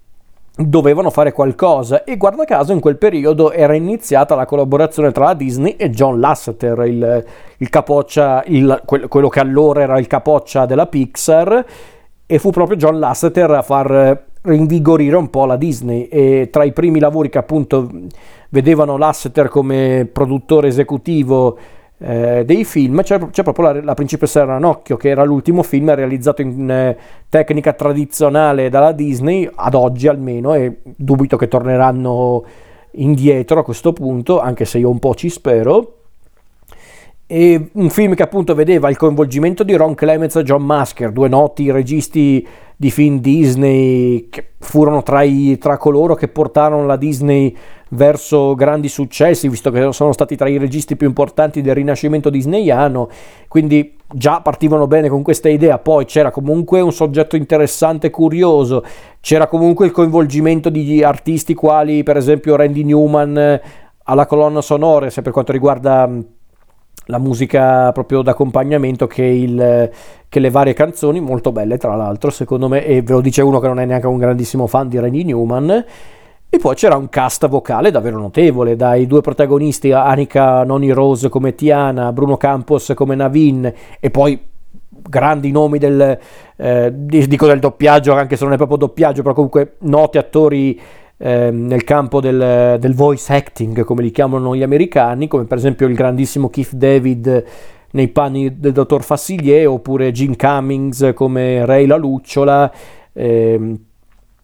dovevano 0.58 1.10
fare 1.10 1.32
qualcosa. 1.32 2.04
E 2.04 2.16
guarda 2.16 2.44
caso 2.44 2.72
in 2.72 2.80
quel 2.80 2.96
periodo 2.96 3.52
era 3.52 3.74
iniziata 3.74 4.34
la 4.34 4.44
collaborazione 4.44 5.12
tra 5.12 5.26
la 5.26 5.34
Disney 5.34 5.76
e 5.76 5.90
John 5.90 6.18
Lasseter, 6.18 6.78
il, 6.86 7.24
il 7.58 7.68
capoccia, 7.68 8.42
il, 8.46 8.82
quello 8.84 9.28
che 9.28 9.40
allora 9.40 9.82
era 9.82 9.98
il 9.98 10.06
capoccia 10.06 10.66
della 10.66 10.86
Pixar. 10.86 11.64
E 12.26 12.38
fu 12.38 12.50
proprio 12.50 12.76
John 12.76 12.98
Lasseter 12.98 13.50
a 13.50 13.62
far 13.62 14.24
rinvigorire 14.42 15.16
un 15.16 15.30
po' 15.30 15.46
la 15.46 15.56
Disney. 15.56 16.04
E 16.04 16.48
tra 16.50 16.64
i 16.64 16.72
primi 16.72 16.98
lavori 16.98 17.28
che 17.28 17.38
appunto 17.38 17.88
vedevano 18.50 18.96
Lasseter 18.96 19.48
come 19.48 20.08
produttore 20.10 20.68
esecutivo 20.68 21.56
eh, 22.00 22.44
dei 22.44 22.64
film, 22.64 23.02
c'è, 23.02 23.18
c'è 23.30 23.42
proprio 23.42 23.72
la, 23.72 23.82
la, 23.82 23.94
Principessa 23.94 24.44
Ranocchio, 24.44 24.96
che 24.96 25.08
era 25.08 25.24
l'ultimo 25.24 25.62
film 25.62 25.92
realizzato 25.94 26.42
in 26.42 26.70
eh, 26.70 26.96
tecnica 27.28 27.72
tradizionale 27.72 28.68
dalla 28.68 28.92
Disney, 28.92 29.48
ad 29.52 29.74
oggi 29.74 30.06
almeno, 30.06 30.54
e 30.54 30.78
dubito 30.84 31.36
che 31.36 31.48
torneranno 31.48 32.44
indietro 32.92 33.60
a 33.60 33.64
questo 33.64 33.92
punto, 33.92 34.40
anche 34.40 34.64
se 34.64 34.78
io 34.78 34.90
un 34.90 34.98
po' 34.98 35.14
ci 35.14 35.28
spero. 35.28 35.97
E 37.30 37.68
un 37.72 37.90
film 37.90 38.14
che 38.14 38.22
appunto 38.22 38.54
vedeva 38.54 38.88
il 38.88 38.96
coinvolgimento 38.96 39.62
di 39.62 39.74
Ron 39.74 39.94
Clements 39.94 40.36
e 40.36 40.42
John 40.44 40.62
Masker, 40.62 41.12
due 41.12 41.28
noti 41.28 41.70
registi 41.70 42.46
di 42.74 42.90
film 42.90 43.18
Disney 43.18 44.28
che 44.30 44.52
furono 44.60 45.02
tra, 45.02 45.20
i, 45.20 45.58
tra 45.58 45.76
coloro 45.76 46.14
che 46.14 46.28
portarono 46.28 46.86
la 46.86 46.96
Disney 46.96 47.54
verso 47.90 48.54
grandi 48.54 48.88
successi, 48.88 49.46
visto 49.50 49.70
che 49.70 49.92
sono 49.92 50.12
stati 50.12 50.36
tra 50.36 50.48
i 50.48 50.56
registi 50.56 50.96
più 50.96 51.06
importanti 51.06 51.60
del 51.60 51.74
rinascimento 51.74 52.30
disneyano, 52.30 53.10
quindi 53.46 53.94
già 54.14 54.40
partivano 54.40 54.86
bene 54.86 55.10
con 55.10 55.22
questa 55.22 55.50
idea, 55.50 55.78
poi 55.78 56.06
c'era 56.06 56.30
comunque 56.30 56.80
un 56.80 56.92
soggetto 56.92 57.36
interessante 57.36 58.06
e 58.06 58.10
curioso, 58.10 58.82
c'era 59.20 59.48
comunque 59.48 59.84
il 59.84 59.92
coinvolgimento 59.92 60.70
di 60.70 61.02
artisti 61.02 61.52
quali 61.52 62.02
per 62.02 62.16
esempio 62.16 62.56
Randy 62.56 62.84
Newman 62.84 63.36
eh, 63.36 63.62
alla 64.04 64.24
colonna 64.24 64.62
sonora, 64.62 65.10
se 65.10 65.20
per 65.20 65.32
quanto 65.32 65.52
riguarda 65.52 66.08
la 67.08 67.18
musica 67.18 67.90
proprio 67.92 68.22
d'accompagnamento 68.22 69.06
che, 69.06 69.24
il, 69.24 69.90
che, 70.28 70.40
le 70.40 70.50
varie 70.50 70.74
canzoni, 70.74 71.20
molto 71.20 71.52
belle 71.52 71.78
tra 71.78 71.94
l'altro 71.94 72.30
secondo 72.30 72.68
me, 72.68 72.84
e 72.84 73.02
ve 73.02 73.12
lo 73.12 73.20
dice 73.20 73.42
uno 73.42 73.60
che 73.60 73.66
non 73.66 73.80
è 73.80 73.84
neanche 73.84 74.06
un 74.06 74.18
grandissimo 74.18 74.66
fan 74.66 74.88
di 74.88 74.98
Randy 74.98 75.24
Newman, 75.24 75.84
e 76.50 76.58
poi 76.58 76.74
c'era 76.74 76.96
un 76.96 77.08
cast 77.08 77.48
vocale 77.48 77.90
davvero 77.90 78.18
notevole, 78.18 78.76
dai 78.76 79.06
due 79.06 79.20
protagonisti, 79.20 79.92
Annika 79.92 80.64
Noni 80.64 80.90
Rose 80.90 81.28
come 81.28 81.54
Tiana, 81.54 82.12
Bruno 82.12 82.36
Campos 82.36 82.92
come 82.94 83.14
Navin, 83.14 83.72
e 84.00 84.10
poi 84.10 84.38
grandi 84.88 85.50
nomi 85.50 85.78
del, 85.78 86.18
eh, 86.56 86.92
dico 86.92 87.46
del 87.46 87.58
doppiaggio, 87.58 88.12
anche 88.12 88.36
se 88.36 88.44
non 88.44 88.52
è 88.52 88.56
proprio 88.56 88.78
doppiaggio, 88.78 89.22
però 89.22 89.34
comunque 89.34 89.76
noti 89.80 90.18
attori 90.18 90.78
eh, 91.18 91.50
nel 91.50 91.84
campo 91.84 92.20
del, 92.20 92.78
del, 92.78 92.94
voice 92.94 93.32
acting, 93.32 93.84
come 93.84 94.02
li 94.02 94.10
chiamano 94.10 94.54
gli 94.54 94.62
americani, 94.62 95.26
come 95.26 95.44
per 95.44 95.58
esempio 95.58 95.86
il 95.86 95.94
grandissimo 95.94 96.48
Keith 96.48 96.74
David 96.74 97.44
nei 97.90 98.08
panni 98.08 98.58
del 98.58 98.72
dottor 98.72 99.02
Fassiglier, 99.02 99.66
oppure 99.66 100.12
Jim 100.12 100.36
Cummings 100.36 101.12
come 101.14 101.64
Ray 101.64 101.86
la 101.86 101.96
Lucciola. 101.96 102.72
Eh, 103.12 103.76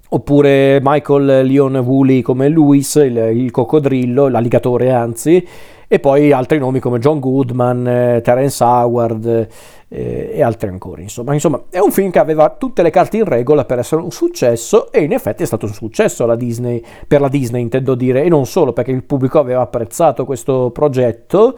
oppure 0.06 0.78
Michael 0.80 1.44
Leon 1.44 1.76
Woolley 1.76 2.22
come 2.22 2.48
Luis, 2.48 2.94
il, 2.96 3.16
il, 3.16 3.50
coccodrillo, 3.50 4.28
l'alligatore 4.28 4.92
anzi, 4.92 5.44
e 5.88 5.98
poi 5.98 6.30
altri 6.30 6.58
nomi 6.58 6.78
come 6.78 6.98
John 6.98 7.18
Goodman, 7.18 7.86
eh, 7.86 8.20
Terence 8.22 8.62
Howard 8.62 9.48
eh, 9.94 10.30
e 10.34 10.42
altri 10.42 10.68
ancora. 10.68 11.00
Insomma. 11.00 11.32
insomma, 11.32 11.62
è 11.70 11.78
un 11.78 11.92
film 11.92 12.10
che 12.10 12.18
aveva 12.18 12.50
tutte 12.50 12.82
le 12.82 12.90
carte 12.90 13.18
in 13.18 13.24
regola 13.24 13.64
per 13.64 13.78
essere 13.78 14.02
un 14.02 14.10
successo 14.10 14.90
e 14.90 15.02
in 15.02 15.12
effetti 15.12 15.44
è 15.44 15.46
stato 15.46 15.66
un 15.66 15.72
successo 15.72 16.26
la 16.26 16.34
Disney, 16.34 16.82
per 17.06 17.20
la 17.20 17.28
Disney 17.28 17.62
intendo 17.62 17.94
dire, 17.94 18.24
e 18.24 18.28
non 18.28 18.44
solo 18.44 18.72
perché 18.72 18.90
il 18.90 19.04
pubblico 19.04 19.38
aveva 19.38 19.60
apprezzato 19.60 20.24
questo 20.24 20.70
progetto. 20.72 21.56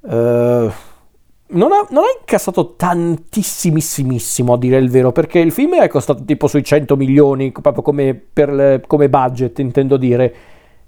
Uh, 0.00 0.68
non 1.54 1.70
ha, 1.70 1.86
non 1.90 2.04
ha, 2.04 2.18
incassato 2.18 2.74
tantissimissimo 2.74 4.54
a 4.54 4.58
dire 4.58 4.78
il 4.78 4.90
vero, 4.90 5.12
perché 5.12 5.38
il 5.38 5.52
film 5.52 5.74
è 5.74 5.86
costato 5.86 6.24
tipo 6.24 6.48
sui 6.48 6.64
100 6.64 6.96
milioni, 6.96 7.52
proprio 7.52 7.82
come, 7.82 8.14
per, 8.14 8.82
come 8.86 9.08
budget 9.08 9.58
intendo 9.60 9.96
dire, 9.96 10.34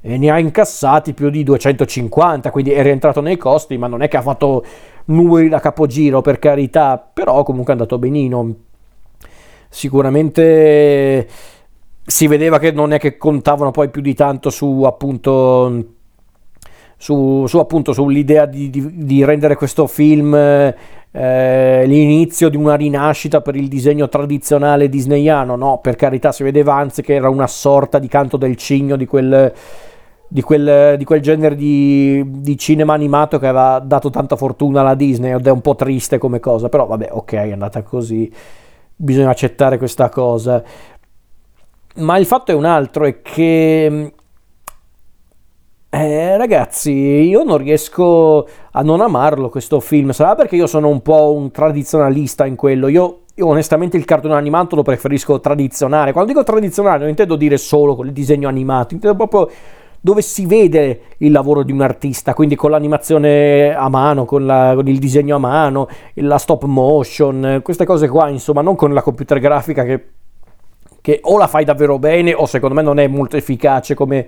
e 0.07 0.19
ne 0.19 0.31
ha 0.31 0.39
incassati 0.39 1.15
più 1.15 1.31
di 1.31 1.43
250, 1.43 2.51
quindi 2.51 2.73
è 2.73 2.83
rientrato 2.83 3.23
nei 3.23 3.39
costi, 3.39 3.79
ma 3.79 3.87
non 3.87 4.03
è 4.03 4.09
che 4.09 4.19
ha 4.19 4.23
fatto 4.23 4.63
numeri 5.07 5.49
da 5.49 5.61
capogiro 5.61 6.21
per 6.21 6.39
carità, 6.39 6.99
però 6.99 7.43
comunque 7.43 7.73
è 7.73 7.77
andato 7.77 7.99
benino. 7.99 8.55
Sicuramente 9.71 11.27
si 12.05 12.27
vedeva 12.27 12.59
che 12.59 12.71
non 12.71 12.93
è 12.93 12.99
che 12.99 13.17
contavano 13.17 13.71
poi 13.71 13.89
più 13.89 14.03
di 14.03 14.13
tanto 14.13 14.51
su 14.51 14.83
appunto 14.83 15.85
su, 16.99 17.47
su 17.47 17.59
appunto 17.59 17.95
sull'idea 17.95 18.45
di, 18.45 18.69
di, 18.69 19.05
di, 19.07 19.25
rendere 19.25 19.57
questo 19.57 19.87
film 19.87 20.35
eh, 20.35 21.85
l'inizio 21.87 22.51
di 22.51 22.59
una 22.59 22.75
rinascita 22.75 23.41
per 23.41 23.57
il 23.57 23.69
disegno 23.69 24.09
tradizionale 24.11 24.91
disneyano, 24.91 25.57
no, 25.57 25.79
per 25.79 25.97
carità 25.97 26.31
si 26.31 26.43
vedeva 26.43 26.75
anzi 26.75 27.01
che 27.01 27.15
era 27.15 27.31
una 27.31 27.47
sorta 27.47 27.99
di 27.99 28.09
canto 28.09 28.37
del 28.37 28.57
cigno 28.57 28.97
di 28.97 29.07
quel, 29.07 29.53
di 30.35 30.43
quel, 30.43 30.97
di 30.99 31.05
quel 31.05 31.21
genere 31.21 31.55
di, 31.55 32.21
di, 32.27 32.59
cinema 32.59 32.93
animato 32.93 33.39
che 33.39 33.47
aveva 33.47 33.79
dato 33.79 34.11
tanta 34.11 34.35
fortuna 34.35 34.81
alla 34.81 34.97
Disney 34.97 35.33
ed 35.33 35.47
è 35.47 35.51
un 35.53 35.61
po' 35.61 35.77
triste 35.77 36.19
come 36.19 36.41
cosa, 36.41 36.69
però 36.69 36.87
vabbè 36.87 37.11
ok 37.13 37.33
è 37.35 37.53
andata 37.53 37.85
così, 37.85 38.29
bisogna 38.97 39.31
accettare 39.31 39.79
questa 39.79 40.09
cosa. 40.09 40.61
Ma 41.99 42.19
il 42.19 42.27
fatto 42.27 42.51
è 42.51 42.55
un 42.57 42.65
altro, 42.65 43.05
è 43.05 43.23
che 43.23 44.13
eh, 45.89 46.37
ragazzi, 46.37 46.91
io 46.91 47.45
non 47.45 47.59
riesco 47.59 48.49
a 48.73 48.83
non 48.83 49.03
amarlo 49.03 49.49
questo 49.51 49.79
film. 49.79 50.11
Sarà 50.11 50.35
perché 50.35 50.57
io 50.57 50.67
sono 50.67 50.89
un 50.89 51.01
po' 51.01 51.33
un 51.33 51.53
tradizionalista 51.53 52.45
in 52.45 52.57
quello. 52.57 52.89
Io, 52.89 53.21
io 53.37 53.47
onestamente 53.47 53.97
il 53.97 54.05
cartone 54.05 54.35
animato 54.35 54.75
lo 54.75 54.83
preferisco 54.83 55.39
tradizionale. 55.39 56.11
Quando 56.11 56.33
dico 56.33 56.43
tradizionale 56.43 56.99
non 56.99 57.09
intendo 57.11 57.37
dire 57.37 57.57
solo 57.57 57.95
con 57.95 58.07
il 58.09 58.13
disegno 58.13 58.49
animato, 58.49 58.95
intendo 58.95 59.17
proprio 59.17 59.49
dove 60.05 60.21
si 60.21 60.45
vede 60.45 61.01
il 61.17 61.33
lavoro 61.33 61.63
di 61.63 61.73
un 61.73 61.81
artista, 61.81 62.35
quindi 62.35 62.57
con 62.57 62.71
l'animazione 62.71 63.75
a 63.75 63.89
mano, 63.89 64.27
con, 64.27 64.45
la, 64.45 64.73
con, 64.75 64.87
il 64.87 64.99
disegno 64.99 65.37
a 65.37 65.39
mano, 65.39 65.89
la 66.17 66.37
stop 66.37 66.65
motion, 66.65 67.61
queste 67.63 67.87
cose 67.87 68.07
qua, 68.07 68.29
insomma, 68.29 68.61
non 68.61 68.77
con 68.77 68.93
la 68.93 69.01
computer 69.01 69.39
grafica 69.39 69.83
che, 69.83 70.05
che 71.01 71.21
o 71.23 71.39
la 71.39 71.47
fai 71.47 71.65
davvero 71.65 71.99
bene 71.99 72.35
o 72.35 72.45
secondo 72.45 72.75
me 72.75 72.83
non 72.83 72.99
è 72.99 73.07
molto 73.07 73.39
efficace 73.39 73.95
come 73.95 74.27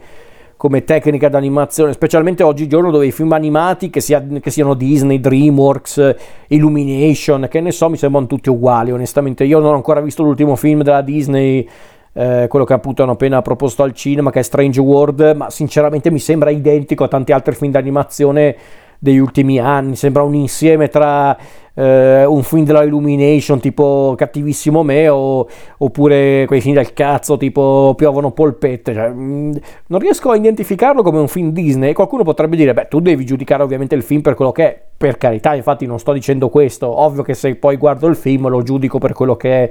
come 0.57 0.85
tecnica 0.85 1.29
d'animazione, 1.29 1.93
specialmente 1.93 2.43
oggigiorno 2.43 2.91
dove 2.91 3.05
i 3.05 3.13
film 3.13 3.31
animati, 3.33 3.91
che, 3.91 4.01
sia, 4.01 4.27
che, 4.41 4.51
siano 4.51 4.73
Disney, 4.73 5.21
DreamWorks, 5.21 6.15
Illumination, 6.49 7.47
che 7.51 7.61
ne 7.61 7.71
so, 7.71 7.91
mi 7.91 7.99
sembrano 7.99 8.27
tutti 8.27 8.49
uguali, 8.49 8.91
onestamente. 8.91 9.45
Io 9.45 9.59
non 9.59 9.73
ho 9.73 9.75
ancora 9.75 10.01
visto 10.01 10.23
l'ultimo 10.23 10.57
film 10.57 10.83
della 10.83 11.03
Disney, 11.03 11.69
eh, 12.17 12.47
quello 12.49 12.65
che 12.65 12.73
appunto 12.73 13.03
hanno 13.03 13.13
appena 13.13 13.43
proposto 13.43 13.83
al 13.83 13.93
cinema, 13.93 14.31
che 14.31 14.41
è 14.41 14.43
Strange 14.43 14.81
World, 14.81 15.35
ma 15.37 15.51
sinceramente 15.51 16.11
mi 16.11 16.19
sembra 16.19 16.49
identico 16.49 17.05
a 17.05 17.09
tanti 17.09 17.33
altri 17.33 17.55
film 17.55 17.71
d'animazione 17.71 18.57
degli 18.99 19.19
ultimi 19.19 19.59
anni, 19.59 19.95
sembra 19.95 20.23
un 20.23 20.35
insieme 20.35 20.89
tra 20.89 21.37
eh, 21.75 22.25
un 22.25 22.43
film 22.43 22.65
della 22.65 22.83
Illumination 22.83 23.61
tipo 23.61 24.15
Cattivissimo 24.17 24.83
Me 24.83 25.09
o, 25.11 25.47
oppure 25.77 26.47
quei 26.47 26.63
film 26.63 26.75
del 26.75 26.95
cazzo 26.95 27.37
tipo 27.37 27.93
Piovono 27.95 28.31
polpette. 28.31 28.95
Cioè, 28.95 29.09
mh, 29.11 29.23
mm, 29.23 29.53
non 29.89 30.01
riesco 30.01 30.31
a 30.31 30.37
identificarlo 30.37 31.03
come 31.03 31.19
un 31.19 31.29
film 31.29 31.51
Disney. 31.51 31.93
Qualcuno 31.93 32.23
potrebbe 32.23 32.57
dire, 32.57 32.73
beh, 32.73 32.89
tu 32.89 33.01
devi 33.01 33.27
giudicare 33.27 33.63
ovviamente 33.63 33.95
il 33.95 34.03
film 34.03 34.23
per 34.23 34.35
quello 34.35 34.53
che 34.53 34.65
è. 34.65 34.81
Per 34.97 35.19
carità, 35.19 35.55
infatti 35.55 35.85
non 35.85 35.99
sto 35.99 36.13
dicendo 36.13 36.49
questo. 36.49 36.89
Ovvio 36.89 37.23
che 37.23 37.35
se 37.35 37.55
poi 37.57 37.77
guardo 37.77 38.07
il 38.07 38.17
film 38.17 38.49
lo 38.49 38.63
giudico 38.63 38.97
per 38.97 39.13
quello 39.13 39.37
che 39.37 39.65
è 39.65 39.71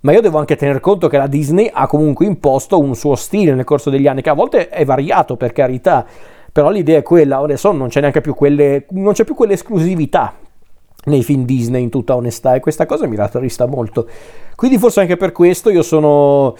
ma 0.00 0.12
io 0.12 0.20
devo 0.20 0.38
anche 0.38 0.56
tener 0.56 0.80
conto 0.80 1.08
che 1.08 1.18
la 1.18 1.26
Disney 1.26 1.70
ha 1.72 1.86
comunque 1.86 2.26
imposto 2.26 2.78
un 2.78 2.94
suo 2.94 3.14
stile 3.14 3.54
nel 3.54 3.64
corso 3.64 3.90
degli 3.90 4.06
anni, 4.06 4.22
che 4.22 4.30
a 4.30 4.34
volte 4.34 4.68
è 4.68 4.84
variato 4.84 5.36
per 5.36 5.52
carità, 5.52 6.06
però 6.52 6.70
l'idea 6.70 6.98
è 6.98 7.02
quella, 7.02 7.38
adesso 7.38 7.72
non 7.72 7.88
c'è 7.88 8.00
neanche 8.00 8.20
più 8.20 8.34
quelle, 8.34 8.86
non 8.90 9.12
c'è 9.12 9.24
più 9.24 9.34
quell'esclusività 9.34 10.34
nei 11.06 11.22
film 11.22 11.44
Disney 11.44 11.82
in 11.82 11.90
tutta 11.90 12.16
onestà 12.16 12.54
e 12.54 12.60
questa 12.60 12.86
cosa 12.86 13.06
mi 13.06 13.16
rattrista 13.16 13.66
molto. 13.66 14.08
Quindi 14.54 14.78
forse 14.78 15.00
anche 15.00 15.16
per 15.16 15.32
questo 15.32 15.70
io 15.70 15.82
sono, 15.82 16.54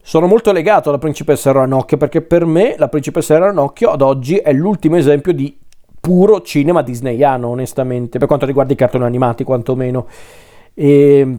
sono 0.00 0.26
molto 0.26 0.52
legato 0.52 0.88
alla 0.88 0.98
principessa 0.98 1.52
Ranocchio 1.52 1.96
perché 1.96 2.22
per 2.22 2.44
me 2.44 2.74
la 2.78 2.88
principessa 2.88 3.38
Ranocchio 3.38 3.90
ad 3.90 4.02
oggi 4.02 4.36
è 4.36 4.52
l'ultimo 4.52 4.96
esempio 4.96 5.32
di 5.32 5.56
puro 6.00 6.40
cinema 6.40 6.82
disneyano 6.82 7.48
onestamente 7.48 8.18
per 8.18 8.26
quanto 8.26 8.46
riguarda 8.46 8.72
i 8.72 8.76
cartoni 8.76 9.04
animati 9.04 9.44
quantomeno. 9.44 10.06
E, 10.74 11.38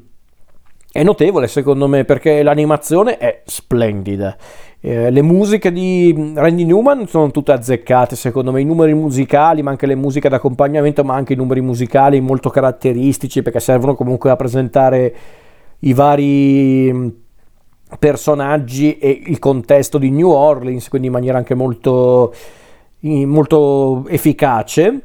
è 0.96 1.02
notevole 1.02 1.48
secondo 1.48 1.88
me 1.88 2.06
perché 2.06 2.44
l'animazione 2.44 3.18
è 3.18 3.42
splendida. 3.46 4.38
Eh, 4.80 5.10
le 5.10 5.22
musiche 5.24 5.72
di 5.72 6.34
Randy 6.36 6.66
Newman 6.66 7.08
sono 7.08 7.32
tutte 7.32 7.52
azzeccate 7.52 8.16
secondo 8.16 8.52
me, 8.52 8.62
i 8.62 8.64
numeri 8.64 8.94
musicali, 8.94 9.64
ma 9.64 9.72
anche 9.72 9.88
le 9.88 9.96
musiche 9.96 10.30
d'accompagnamento, 10.30 11.04
ma 11.04 11.16
anche 11.16 11.34
i 11.34 11.36
numeri 11.36 11.62
musicali 11.62 12.22
molto 12.22 12.52
caratteristici 12.52 13.42
perché 13.42 13.60
servono 13.60 13.96
comunque 13.96 14.30
a 14.30 14.36
presentare 14.36 15.16
i 15.80 15.94
vari 15.94 16.94
mm, 16.94 17.08
personaggi 17.98 19.00
e 19.00 19.20
il 19.26 19.40
contesto 19.40 19.98
di 19.98 20.12
New 20.12 20.30
Orleans, 20.30 20.90
quindi 20.90 21.08
in 21.08 21.14
maniera 21.14 21.40
anche 21.40 21.56
molto, 21.56 22.32
molto 23.00 24.06
efficace. 24.10 25.02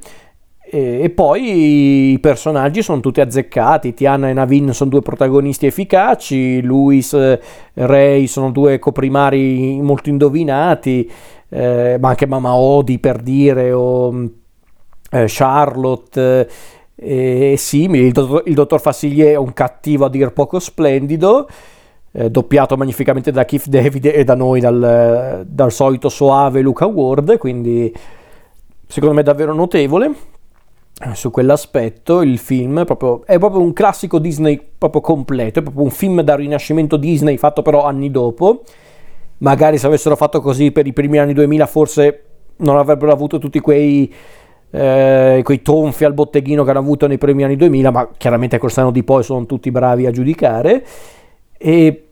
E, 0.71 1.01
e, 1.03 1.09
poi 1.09 2.13
i 2.13 2.19
personaggi 2.19 2.83
sono 2.83 3.01
tutti 3.01 3.23
azzeccati. 3.23 3.95
Tiana 3.95 4.29
e 4.29 4.35
Navin 4.35 4.75
sono 4.75 4.91
due 4.91 5.01
protagonisti 5.01 5.65
efficaci, 5.65 6.61
Luis 6.61 7.15
e 7.15 7.41
Ray 7.73 8.27
sono 8.27 8.51
due 8.51 8.79
coprimari 8.79 9.81
molto 9.81 10.11
indovinati, 10.11 11.11
eh, 11.49 11.97
ma 11.99 12.11
anche 12.11 12.27
Mama 12.27 12.55
Odi 12.55 12.99
per 12.99 13.23
dire, 13.23 13.73
o 13.73 14.13
eh, 15.11 15.25
Charlotte 15.27 16.49
e 16.95 17.55
simili. 17.57 18.07
Il 18.07 18.13
dottor, 18.13 18.43
il 18.45 18.55
dottor 18.55 18.81
Fassiglier 18.81 19.33
è 19.33 19.37
un 19.37 19.55
cattivo 19.55 20.05
a 20.05 20.11
dir 20.11 20.33
poco 20.33 20.59
splendido. 20.59 21.49
Eh, 22.13 22.31
doppiato 22.31 22.77
magnificamente 22.77 23.31
da 23.31 23.45
Keith 23.45 23.69
David 23.69 24.07
e 24.07 24.25
da 24.25 24.35
noi 24.35 24.61
dal, 24.61 25.45
dal 25.47 25.73
solito 25.73 26.09
soave 26.09 26.61
Luca 26.61 26.87
Ward, 26.87 27.37
quindi 27.39 27.95
secondo 28.87 29.15
me 29.15 29.23
davvero 29.23 29.53
notevole 29.53 30.37
su 31.15 31.31
quell'aspetto 31.31 32.23
il 32.23 32.39
film 32.39 32.85
proprio, 32.85 33.25
è 33.25 33.39
proprio 33.39 33.63
un 33.63 33.73
classico 33.73 34.19
Disney 34.19 34.61
proprio 34.77 35.01
completo, 35.01 35.61
è 35.61 35.63
proprio 35.63 35.85
un 35.85 35.91
film 35.91 36.21
da 36.23 36.35
rinascimento 36.35 36.97
Disney 36.97 37.37
fatto 37.37 37.63
però 37.63 37.85
anni 37.85 38.11
dopo. 38.11 38.63
Magari 39.39 39.79
se 39.79 39.87
avessero 39.87 40.17
fatto 40.17 40.41
così 40.41 40.73
per 40.73 40.87
i 40.87 40.93
primi 40.93 41.19
anni 41.19 41.33
2000 41.33 41.67
forse 41.67 42.23
non 42.57 42.77
avrebbero 42.77 43.13
avuto 43.13 43.39
tutti 43.39 43.61
quei, 43.61 44.13
eh, 44.71 45.41
quei 45.45 45.63
tonfi 45.63 46.05
al 46.05 46.15
botteghino 46.15 46.65
che 46.65 46.71
hanno 46.71 46.81
avuto 46.81 47.07
nei 47.07 47.19
primi 47.19 47.45
anni 47.45 47.57
2000, 47.57 47.91
ma 47.91 48.09
chiaramente 48.17 48.59
col 48.59 48.73
seno 48.73 48.91
di 48.91 49.05
poi 49.05 49.23
sono 49.23 49.47
tutti 49.47 49.71
bravi 49.71 50.07
a 50.07 50.11
giudicare. 50.11 50.85
E 51.57 52.08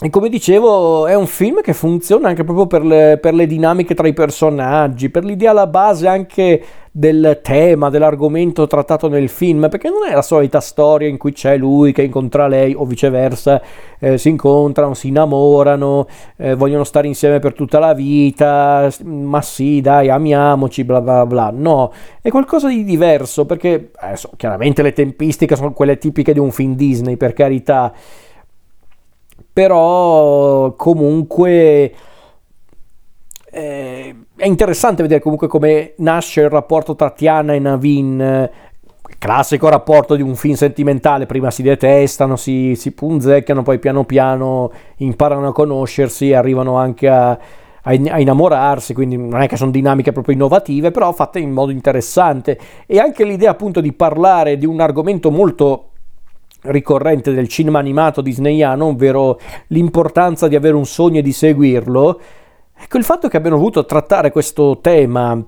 e 0.00 0.10
come 0.10 0.28
dicevo, 0.28 1.06
è 1.06 1.14
un 1.14 1.28
film 1.28 1.60
che 1.60 1.72
funziona 1.72 2.26
anche 2.26 2.42
proprio 2.42 2.66
per 2.66 2.84
le, 2.84 3.16
per 3.22 3.32
le, 3.32 3.46
dinamiche 3.46 3.94
tra 3.94 4.08
i 4.08 4.12
personaggi, 4.12 5.08
per 5.08 5.24
l'idea 5.24 5.52
alla 5.52 5.68
base 5.68 6.08
anche 6.08 6.62
del 6.90 7.38
tema, 7.44 7.90
dell'argomento 7.90 8.66
trattato 8.66 9.08
nel 9.08 9.28
film, 9.28 9.68
perché 9.68 9.88
non 9.90 10.00
è 10.10 10.12
la 10.12 10.20
solita 10.20 10.58
storia 10.58 11.06
in 11.06 11.16
cui 11.16 11.30
c'è 11.30 11.56
lui 11.56 11.92
che 11.92 12.02
incontra 12.02 12.48
lei 12.48 12.74
o 12.74 12.84
viceversa, 12.84 13.62
eh, 14.00 14.18
si 14.18 14.30
incontrano, 14.30 14.94
si 14.94 15.08
innamorano, 15.08 16.08
eh, 16.38 16.56
vogliono 16.56 16.82
stare 16.82 17.06
insieme 17.06 17.38
per 17.38 17.54
tutta 17.54 17.78
la 17.78 17.94
vita, 17.94 18.90
ma 19.04 19.42
sì, 19.42 19.80
dai, 19.80 20.10
amiamoci, 20.10 20.82
bla 20.82 21.00
bla 21.00 21.24
bla. 21.24 21.52
No, 21.54 21.92
è 22.20 22.30
qualcosa 22.30 22.66
di 22.66 22.82
diverso, 22.82 23.46
perché 23.46 23.92
adesso, 23.94 24.30
chiaramente 24.36 24.82
le 24.82 24.92
tempistiche 24.92 25.54
sono 25.54 25.72
quelle 25.72 25.98
tipiche 25.98 26.32
di 26.32 26.40
un 26.40 26.50
film 26.50 26.74
Disney, 26.74 27.16
per 27.16 27.32
carità 27.32 27.92
però 29.54 30.74
comunque 30.74 31.94
eh, 33.50 34.16
è 34.36 34.46
interessante 34.46 35.02
vedere 35.02 35.20
comunque 35.20 35.46
come 35.46 35.94
nasce 35.98 36.40
il 36.40 36.50
rapporto 36.50 36.96
tra 36.96 37.10
Tiana 37.10 37.54
e 37.54 37.60
Navin 37.60 38.50
classico 39.18 39.68
rapporto 39.68 40.16
di 40.16 40.22
un 40.22 40.34
film 40.34 40.54
sentimentale, 40.54 41.24
prima 41.26 41.50
si 41.50 41.62
detestano, 41.62 42.36
si, 42.36 42.74
si 42.74 42.92
punzecchiano, 42.92 43.62
poi 43.62 43.78
piano 43.78 44.04
piano 44.04 44.70
imparano 44.96 45.48
a 45.48 45.52
conoscersi, 45.52 46.34
arrivano 46.34 46.76
anche 46.76 47.08
a, 47.08 47.30
a, 47.30 47.38
a, 47.82 48.20
innamorarsi, 48.20 48.92
quindi 48.92 49.16
non 49.16 49.40
è 49.40 49.46
che 49.46 49.56
sono 49.56 49.70
dinamiche 49.70 50.12
proprio 50.12 50.34
innovative, 50.34 50.90
però 50.90 51.12
fatte 51.12 51.38
in 51.38 51.52
modo 51.52 51.70
interessante. 51.70 52.58
E 52.86 52.98
anche 52.98 53.24
l'idea 53.24 53.50
appunto 53.50 53.80
di 53.80 53.92
parlare 53.92 54.58
di 54.58 54.66
un 54.66 54.80
argomento 54.80 55.30
molto 55.30 55.90
ricorrente 56.64 57.32
del 57.32 57.48
cinema 57.48 57.78
animato 57.78 58.20
disneyano, 58.20 58.86
ovvero 58.86 59.38
l'importanza 59.68 60.48
di 60.48 60.56
avere 60.56 60.76
un 60.76 60.86
sogno 60.86 61.18
e 61.18 61.22
di 61.22 61.32
seguirlo, 61.32 62.20
ecco 62.76 62.98
il 62.98 63.04
fatto 63.04 63.28
che 63.28 63.36
abbiano 63.36 63.56
voluto 63.56 63.84
trattare 63.84 64.30
questo 64.30 64.78
tema, 64.80 65.42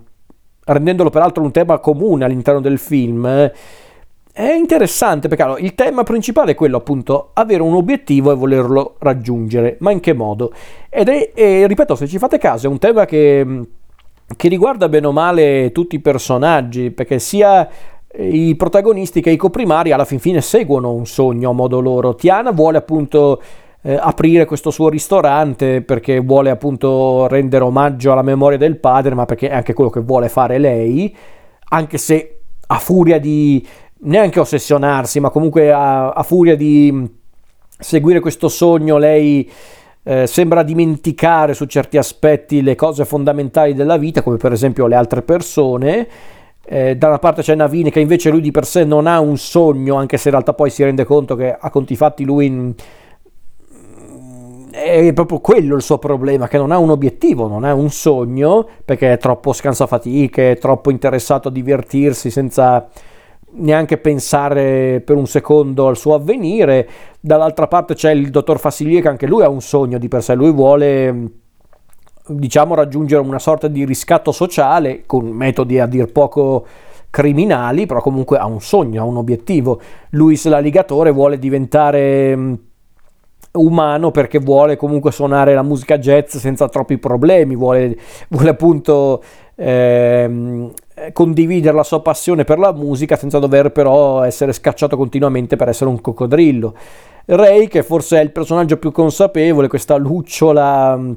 rendendolo 0.65 1.11
peraltro 1.11 1.43
un 1.43 1.53
tema 1.53 1.79
comune 1.79 2.25
all'interno 2.25 2.61
del 2.61 2.79
film, 2.79 3.51
è 4.37 4.53
interessante 4.53 5.29
perché 5.29 5.43
allora, 5.45 5.61
il 5.61 5.75
tema 5.75 6.03
principale 6.03 6.51
è 6.51 6.55
quello 6.55 6.77
appunto 6.77 7.31
avere 7.33 7.63
un 7.63 7.73
obiettivo 7.73 8.33
e 8.33 8.35
volerlo 8.35 8.97
raggiungere, 8.99 9.77
ma 9.81 9.93
in 9.93 10.01
che 10.01 10.13
modo? 10.13 10.53
Ed 10.91 11.09
è, 11.09 11.31
e, 11.35 11.67
ripeto, 11.67 11.95
se 11.95 12.07
ci 12.07 12.19
fate 12.19 12.37
caso, 12.37 12.67
è 12.67 12.69
un 12.69 12.79
tema 12.79 13.07
che, 13.07 13.47
che 14.37 14.49
riguarda 14.49 14.91
bene 14.91 15.07
o 15.07 15.13
male 15.13 15.73
tutti 15.73 15.95
i 15.95 16.01
personaggi, 16.01 16.91
perché 16.91 17.19
sia 17.19 17.67
i 18.19 18.55
protagonisti 18.57 19.21
che 19.21 19.31
i 19.31 19.37
coprimari 19.37 19.93
alla 19.93 20.05
fin 20.05 20.19
fine 20.19 20.41
seguono 20.41 20.93
un 20.93 21.07
sogno 21.07 21.51
a 21.51 21.53
modo 21.53 21.81
loro. 21.81 22.15
Tiana 22.15 22.51
vuole 22.51 22.79
appunto 22.79 23.43
eh, 23.83 23.95
aprire 23.95 24.47
questo 24.47 24.71
suo 24.71 24.89
ristorante 24.89 25.83
perché 25.83 26.21
vuole 26.21 26.51
appunto 26.51 27.27
rendere 27.29 27.65
omaggio 27.65 28.13
alla 28.13 28.23
memoria 28.23 28.59
del 28.59 28.79
padre, 28.79 29.15
ma 29.15 29.25
perché 29.27 29.49
è 29.49 29.55
anche 29.55 29.75
quello 29.75 29.91
che 29.91 30.01
vuole 30.01 30.29
fare 30.29 30.59
lei, 30.59 31.15
anche 31.69 31.99
se 31.99 32.41
a 32.67 32.79
furia 32.79 33.21
di 33.21 33.65
neanche 33.99 34.41
ossessionarsi, 34.41 35.21
ma 35.21 35.31
comunque 35.31 35.73
a, 35.73 36.11
a 36.11 36.23
furia 36.23 36.57
di 36.57 37.09
seguire 37.79 38.21
questo 38.21 38.49
sogno 38.49 38.97
lei 38.97 39.51
eh, 40.03 40.27
sembra 40.27 40.63
dimenticare 40.63 41.53
su 41.55 41.67
certi 41.67 41.97
aspetti 41.97 42.63
le 42.63 42.75
cose 42.75 43.05
fondamentali 43.05 43.75
della 43.75 43.97
vita, 43.97 44.23
come 44.23 44.37
per 44.37 44.53
esempio 44.53 44.87
le 44.87 44.95
altre 44.95 45.23
persone 45.23 46.09
eh, 46.69 46.97
da 46.97 47.09
una 47.09 47.19
parte 47.19 47.43
c'è 47.43 47.55
Navini 47.55 47.91
che 47.91 48.01
invece 48.01 48.31
lui 48.31 48.41
di 48.41 48.51
per 48.51 48.67
sé 48.67 48.85
non 48.85 49.07
ha 49.07 49.21
un 49.21 49.39
sogno, 49.39 49.95
anche 49.95 50.17
se 50.17 50.29
in 50.29 50.35
realtà 50.35 50.53
poi 50.53 50.69
si 50.71 50.83
rende 50.83 51.05
conto 51.05 51.37
che 51.37 51.57
a 51.57 51.71
conti 51.71 51.95
fatti 51.95 52.25
lui 52.25 52.47
in... 52.47 52.75
è 54.73 55.13
proprio 55.13 55.39
quello 55.39 55.77
il 55.77 55.83
suo 55.83 55.99
problema, 55.99 56.49
che 56.49 56.59
non 56.59 56.73
ha 56.73 56.79
un 56.79 56.91
obiettivo, 56.91 57.47
non 57.47 57.63
ha 57.63 57.73
un 57.73 57.89
sogno, 57.91 58.67
perché 58.85 59.13
è 59.13 59.19
troppo 59.19 59.53
scansafatiche, 59.53 60.53
è 60.53 60.59
troppo 60.59 60.91
interessato 60.91 61.49
a 61.49 61.53
divertirsi 61.53 62.31
senza 62.31 62.89
neanche 63.59 63.97
pensare 63.97 65.01
per 65.05 65.17
un 65.17 65.27
secondo 65.27 65.87
al 65.87 65.97
suo 65.97 66.15
avvenire. 66.15 66.89
Dall'altra 67.21 67.69
parte 67.69 67.95
c'è 67.95 68.11
il 68.11 68.31
dottor 68.31 68.59
Fassilie 68.59 69.01
che 69.01 69.09
anche 69.09 69.27
lui 69.29 69.45
ha 69.45 69.49
un 69.49 69.61
sogno 69.61 69.99
di 69.99 70.09
per 70.09 70.23
sé, 70.23 70.35
lui 70.35 70.51
vuole 70.51 71.45
diciamo 72.29 72.75
raggiungere 72.75 73.23
una 73.23 73.39
sorta 73.39 73.69
di 73.69 73.85
riscatto 73.85 74.33
sociale 74.33 75.03
con 75.07 75.29
metodi 75.29 75.79
a 75.79 75.87
dir 75.87 76.11
poco 76.11 76.67
criminali, 77.11 77.87
però 77.87 78.01
comunque 78.01 78.37
ha 78.39 78.47
un 78.47 78.61
sogno, 78.61 79.03
ha 79.03 79.05
un 79.05 79.17
obiettivo. 79.17 79.81
Luis 80.11 80.47
l'alligatore 80.47 81.11
vuole 81.11 81.39
diventare 81.39 82.37
mm, 82.37 82.55
umano 83.53 84.11
perché 84.11 84.39
vuole 84.39 84.77
comunque 84.77 85.13
suonare 85.13 85.55
la 85.55 85.63
musica 85.63 85.99
jazz 85.99 86.37
senza 86.37 86.69
troppi 86.69 86.99
problemi, 86.99 87.57
vuole, 87.57 87.97
vuole 88.29 88.51
appunto 88.51 89.23
ehm, 89.55 90.73
condividere 91.13 91.75
la 91.75 91.85
sua 91.85 92.03
passione 92.03 92.45
per 92.45 92.59
la 92.59 92.73
musica 92.73 93.17
senza 93.17 93.39
dover 93.39 93.71
però 93.73 94.23
essere 94.23 94.53
scacciato 94.53 94.97
continuamente 94.97 95.57
per 95.57 95.69
essere 95.69 95.91
un 95.91 96.01
coccodrillo. 96.01 96.75
Ray, 97.29 97.67
che 97.67 97.83
forse 97.83 98.19
è 98.19 98.23
il 98.23 98.31
personaggio 98.31 98.77
più 98.77 98.93
consapevole, 98.93 99.69
questa 99.69 99.97
lucciola 99.97 100.97
mm, 100.97 101.13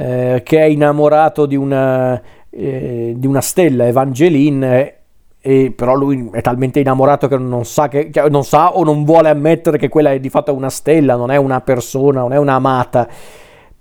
eh, 0.00 0.42
che 0.44 0.58
è 0.60 0.64
innamorato 0.64 1.44
di 1.44 1.56
una, 1.56 2.20
eh, 2.48 3.14
di 3.16 3.26
una 3.26 3.40
stella, 3.40 3.86
Evangeline, 3.86 4.94
e 5.40 5.72
però 5.74 5.94
lui 5.94 6.28
è 6.32 6.40
talmente 6.40 6.78
innamorato 6.78 7.26
che 7.26 7.36
non 7.36 7.64
sa, 7.64 7.88
che, 7.88 8.08
che 8.08 8.28
non 8.28 8.44
sa 8.44 8.76
o 8.76 8.84
non 8.84 9.04
vuole 9.04 9.28
ammettere 9.28 9.76
che 9.76 9.88
quella 9.88 10.12
è 10.12 10.20
di 10.20 10.30
fatto 10.30 10.54
una 10.54 10.70
stella, 10.70 11.16
non 11.16 11.32
è 11.32 11.36
una 11.36 11.60
persona, 11.60 12.20
non 12.20 12.32
è 12.32 12.38
un'amata. 12.38 13.08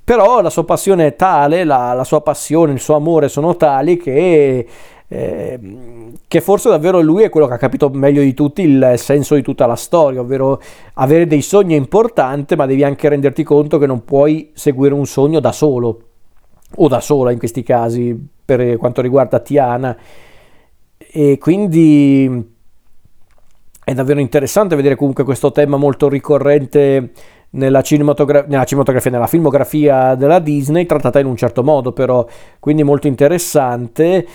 Però 0.04 0.42
la 0.42 0.50
sua 0.50 0.64
passione 0.64 1.06
è 1.06 1.16
tale, 1.16 1.64
la, 1.64 1.94
la 1.94 2.04
sua 2.04 2.22
passione, 2.22 2.72
il 2.74 2.80
suo 2.80 2.96
amore 2.96 3.28
sono 3.28 3.56
tali 3.56 3.98
che, 3.98 4.66
eh, 5.10 5.60
che 6.28 6.42
forse 6.42 6.70
davvero 6.70 7.00
lui 7.00 7.24
è 7.24 7.30
quello 7.30 7.48
che 7.48 7.54
ha 7.54 7.58
capito 7.58 7.90
meglio 7.90 8.22
di 8.22 8.34
tutti 8.34 8.62
il 8.62 8.94
senso 8.98 9.36
di 9.36 9.42
tutta 9.42 9.66
la 9.66 9.76
storia, 9.76 10.22
ovvero 10.22 10.62
avere 10.96 11.28
dei 11.28 11.42
sogni 11.42 11.76
è 11.76 11.78
importante, 11.78 12.56
ma 12.56 12.66
devi 12.66 12.84
anche 12.84 13.08
renderti 13.08 13.44
conto 13.44 13.78
che 13.78 13.86
non 13.86 14.04
puoi 14.04 14.52
seguire 14.54 14.94
un 14.94 15.06
sogno 15.06 15.40
da 15.40 15.52
solo 15.52 16.02
o 16.76 16.88
da 16.88 17.00
sola 17.00 17.32
in 17.32 17.40
questi 17.40 17.64
casi 17.64 18.18
per 18.44 18.78
quanto 18.78 19.02
riguarda 19.02 19.40
Tiana. 19.40 19.96
E 20.98 21.38
quindi 21.38 22.56
è 23.84 23.94
davvero 23.94 24.20
interessante 24.20 24.76
vedere 24.76 24.96
comunque 24.96 25.24
questo 25.24 25.54
tema 25.54 25.78
molto 25.78 26.10
ricorrente 26.10 27.12
nella, 27.52 27.82
cinematogra- 27.82 28.46
nella 28.48 28.66
cinematografia, 28.66 29.12
nella 29.12 29.28
filmografia 29.28 30.16
della 30.16 30.40
Disney, 30.40 30.86
trattata 30.86 31.20
in 31.20 31.26
un 31.26 31.38
certo 31.38 31.64
modo 31.64 31.94
però, 31.94 32.26
quindi 32.60 32.84
molto 32.84 33.08
interessante 33.08 34.28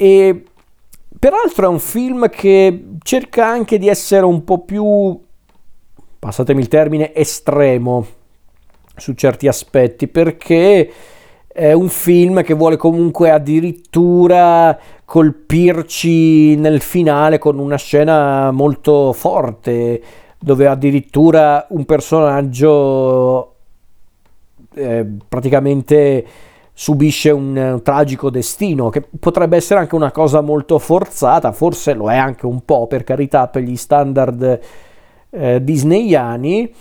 e 0.00 0.44
peraltro 1.18 1.66
è 1.66 1.68
un 1.68 1.80
film 1.80 2.30
che 2.30 2.84
cerca 3.02 3.48
anche 3.48 3.78
di 3.78 3.88
essere 3.88 4.24
un 4.24 4.44
po' 4.44 4.60
più, 4.60 5.20
passatemi 6.20 6.60
il 6.60 6.68
termine, 6.68 7.12
estremo 7.12 8.06
su 8.94 9.14
certi 9.14 9.48
aspetti 9.48 10.06
perché 10.06 10.92
è 11.48 11.72
un 11.72 11.88
film 11.88 12.44
che 12.44 12.54
vuole 12.54 12.76
comunque 12.76 13.30
addirittura 13.30 14.78
colpirci 15.04 16.54
nel 16.54 16.80
finale 16.80 17.38
con 17.38 17.58
una 17.58 17.76
scena 17.76 18.52
molto 18.52 19.12
forte 19.12 20.00
dove 20.38 20.68
addirittura 20.68 21.66
un 21.70 21.84
personaggio 21.84 23.54
eh, 24.74 25.04
praticamente 25.28 26.26
subisce 26.80 27.30
un, 27.30 27.56
un, 27.56 27.82
tragico 27.82 28.30
destino 28.30 28.88
che 28.88 29.02
potrebbe 29.18 29.56
essere 29.56 29.80
anche 29.80 29.96
una 29.96 30.12
cosa 30.12 30.42
molto 30.42 30.78
forzata 30.78 31.50
forse 31.50 31.92
lo 31.92 32.08
è 32.08 32.16
anche 32.16 32.46
un 32.46 32.64
po' 32.64 32.86
per 32.86 33.02
carità 33.02 33.48
per 33.48 33.62
gli 33.62 33.74
standard 33.74 34.60
eh, 35.30 35.64
disneyani 35.64 36.72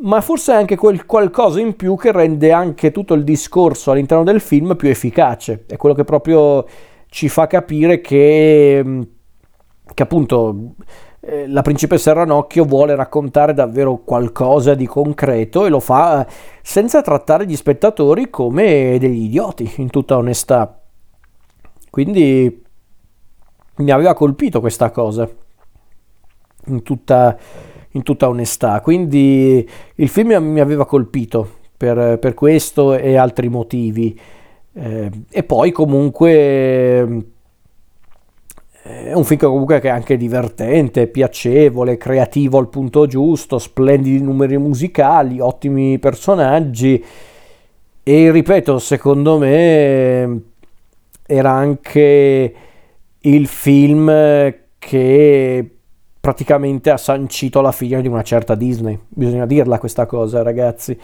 ma 0.00 0.20
forse 0.20 0.52
è 0.52 0.56
anche 0.56 0.76
quel 0.76 1.06
qualcosa 1.06 1.58
in 1.58 1.74
più 1.74 1.96
che 1.96 2.12
rende 2.12 2.52
anche 2.52 2.90
tutto 2.90 3.14
il 3.14 3.24
discorso 3.24 3.92
all'interno 3.92 4.24
del 4.24 4.42
film 4.42 4.76
più 4.76 4.88
efficace. 4.88 5.64
È 5.66 5.78
quello 5.78 5.94
che 5.94 6.04
proprio 6.04 6.66
ci 7.08 7.30
fa 7.30 7.46
capire 7.46 8.02
che, 8.02 8.82
mm, 8.84 9.02
che 9.94 10.02
appunto 10.02 10.74
eh, 11.26 11.48
la 11.48 11.62
principessa 11.62 12.12
Ranocchio 12.12 12.64
vuole 12.64 12.94
raccontare 12.94 13.52
davvero 13.52 13.96
qualcosa 13.98 14.74
di 14.74 14.86
concreto 14.86 15.66
e 15.66 15.68
lo 15.68 15.80
fa 15.80 16.24
senza 16.62 17.02
trattare 17.02 17.46
gli 17.46 17.56
spettatori 17.56 18.30
come 18.30 18.96
degli 19.00 19.24
idioti, 19.24 19.70
in 19.78 19.90
tutta 19.90 20.16
onestà. 20.16 20.80
Quindi 21.90 22.62
mi 23.76 23.90
aveva 23.90 24.14
colpito 24.14 24.60
questa 24.60 24.90
cosa, 24.90 25.28
in 26.66 26.82
tutta, 26.82 27.36
in 27.90 28.02
tutta 28.02 28.28
onestà. 28.28 28.80
Quindi 28.80 29.68
il 29.96 30.08
film 30.08 30.32
mi 30.36 30.60
aveva 30.60 30.86
colpito 30.86 31.48
per, 31.76 32.18
per 32.20 32.34
questo 32.34 32.94
e 32.94 33.16
altri 33.16 33.48
motivi. 33.48 34.18
Eh, 34.72 35.10
e 35.28 35.42
poi 35.42 35.72
comunque 35.72 36.30
eh, 36.30 37.24
è 38.86 39.12
un 39.12 39.24
film 39.24 39.40
comunque 39.40 39.80
che 39.80 39.88
è 39.88 39.90
anche 39.90 40.16
divertente, 40.16 41.08
piacevole, 41.08 41.96
creativo 41.96 42.58
al 42.58 42.68
punto 42.68 43.06
giusto, 43.06 43.58
splendidi 43.58 44.22
numeri 44.22 44.56
musicali, 44.58 45.40
ottimi 45.40 45.98
personaggi 45.98 47.04
e 48.02 48.30
ripeto, 48.30 48.78
secondo 48.78 49.38
me 49.38 50.40
era 51.26 51.50
anche 51.50 52.54
il 53.18 53.46
film 53.48 54.54
che 54.78 55.70
praticamente 56.20 56.90
ha 56.90 56.96
sancito 56.96 57.60
la 57.60 57.72
fine 57.72 58.00
di 58.02 58.08
una 58.08 58.22
certa 58.22 58.54
Disney. 58.54 58.98
Bisogna 59.08 59.46
dirla 59.46 59.78
questa 59.78 60.06
cosa, 60.06 60.42
ragazzi 60.42 60.96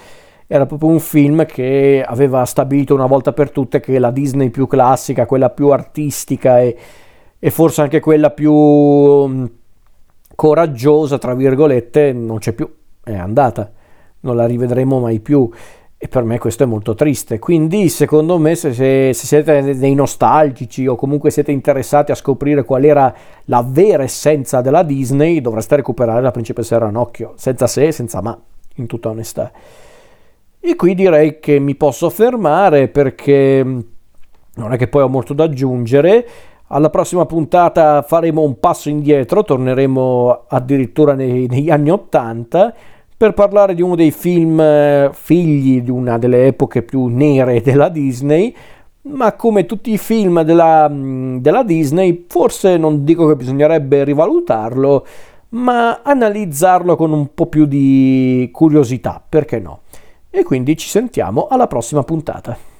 era 0.47 0.66
proprio 0.66 0.90
un 0.90 1.01
film 1.01 1.47
che 1.47 2.05
aveva 2.07 2.45
stabilito 2.45 2.95
una 2.95 3.07
volta 3.07 3.33
per 3.33 3.51
tutte 3.51 3.81
che 3.81 3.99
la 3.99 4.11
Disney 4.11 4.51
più 4.51 4.66
classica, 4.66 5.25
quella 5.25 5.49
più 5.49 5.71
artistica 5.71 6.61
e, 6.61 6.77
e 7.44 7.50
forse 7.50 7.81
anche 7.81 7.98
quella 7.98 8.31
più 8.31 8.55
mm, 8.55 9.44
coraggiosa, 10.37 11.18
tra 11.18 11.35
virgolette, 11.35 12.12
non 12.12 12.38
c'è 12.38 12.52
più, 12.52 12.72
è 13.02 13.16
andata, 13.16 13.68
non 14.20 14.37
la 14.37 14.46
rivedremo 14.46 15.00
mai 15.00 15.18
più. 15.18 15.50
E 15.98 16.07
per 16.07 16.22
me 16.22 16.38
questo 16.38 16.62
è 16.62 16.66
molto 16.66 16.94
triste. 16.94 17.40
Quindi, 17.40 17.88
secondo 17.88 18.38
me, 18.38 18.55
se, 18.55 18.72
se, 18.72 19.12
se, 19.12 19.26
siete 19.26 19.76
dei 19.76 19.94
nostalgici 19.96 20.87
o 20.87 20.94
comunque 20.94 21.31
siete 21.31 21.50
interessati 21.50 22.12
a 22.12 22.14
scoprire 22.14 22.62
qual 22.62 22.85
era 22.85 23.12
la 23.46 23.66
vera 23.68 24.05
essenza 24.05 24.61
della 24.61 24.85
Disney, 24.85 25.40
dovreste 25.40 25.74
recuperare 25.74 26.22
la 26.22 26.31
principessa 26.31 26.78
Ranocchio, 26.78 27.33
senza 27.35 27.66
se 27.66 27.88
e 27.88 27.92
senza 27.92 28.22
ma, 28.22 28.40
in 28.76 28.87
tutta 28.87 29.09
onestà. 29.09 29.50
E 30.61 30.76
qui 30.76 30.94
direi 30.94 31.40
che 31.40 31.59
mi 31.59 31.74
posso 31.74 32.09
fermare 32.09 32.87
perché 32.87 33.64
mm, 33.64 33.81
non 34.55 34.72
è 34.72 34.76
che 34.76 34.87
poi 34.87 35.02
ho 35.02 35.09
molto 35.09 35.35
da 35.35 35.42
aggiungere. 35.42 36.26
Alla 36.75 36.89
prossima 36.89 37.27
puntata 37.27 38.01
faremo 38.01 38.41
un 38.41 38.59
passo 38.59 38.89
indietro, 38.89 39.45
torneremo 39.45 40.45
addirittura 40.49 41.13
nei, 41.13 41.47
negli 41.47 41.69
anni 41.69 41.91
Ottanta 41.91 42.73
per 43.15 43.35
parlare 43.35 43.75
di 43.75 43.83
uno 43.83 43.95
dei 43.95 44.11
film 44.11 44.59
eh, 44.59 45.11
figli 45.13 45.83
di 45.83 45.91
una 45.91 46.17
delle 46.17 46.47
epoche 46.47 46.83
più 46.83 47.09
nere 47.09 47.61
della 47.61 47.91
Disney, 47.91 48.57
ma 49.03 49.35
come 49.35 49.67
tutti 49.67 49.93
i 49.93 49.99
film 49.99 50.41
della, 50.45 50.89
mm, 50.89 51.41
della 51.41 51.63
Disney, 51.63 52.25
forse 52.27 52.79
non 52.79 53.05
dico 53.05 53.29
che 53.29 53.37
bisognerebbe 53.37 54.03
rivalutarlo, 54.03 55.07
ma 55.51 56.01
analizzarlo 56.03 56.97
con 56.97 57.13
un 57.13 57.35
po' 57.35 57.49
più 57.49 57.67
di 57.67 58.49
curiosità, 58.51 59.23
perché 59.29 59.59
no? 59.59 59.81
e 60.31 60.43
quindi 60.43 60.79
ci 60.79 60.89
sentiamo 60.89 61.49
alla 61.51 61.67
prossima 61.67 62.03
puntata. 62.03 62.72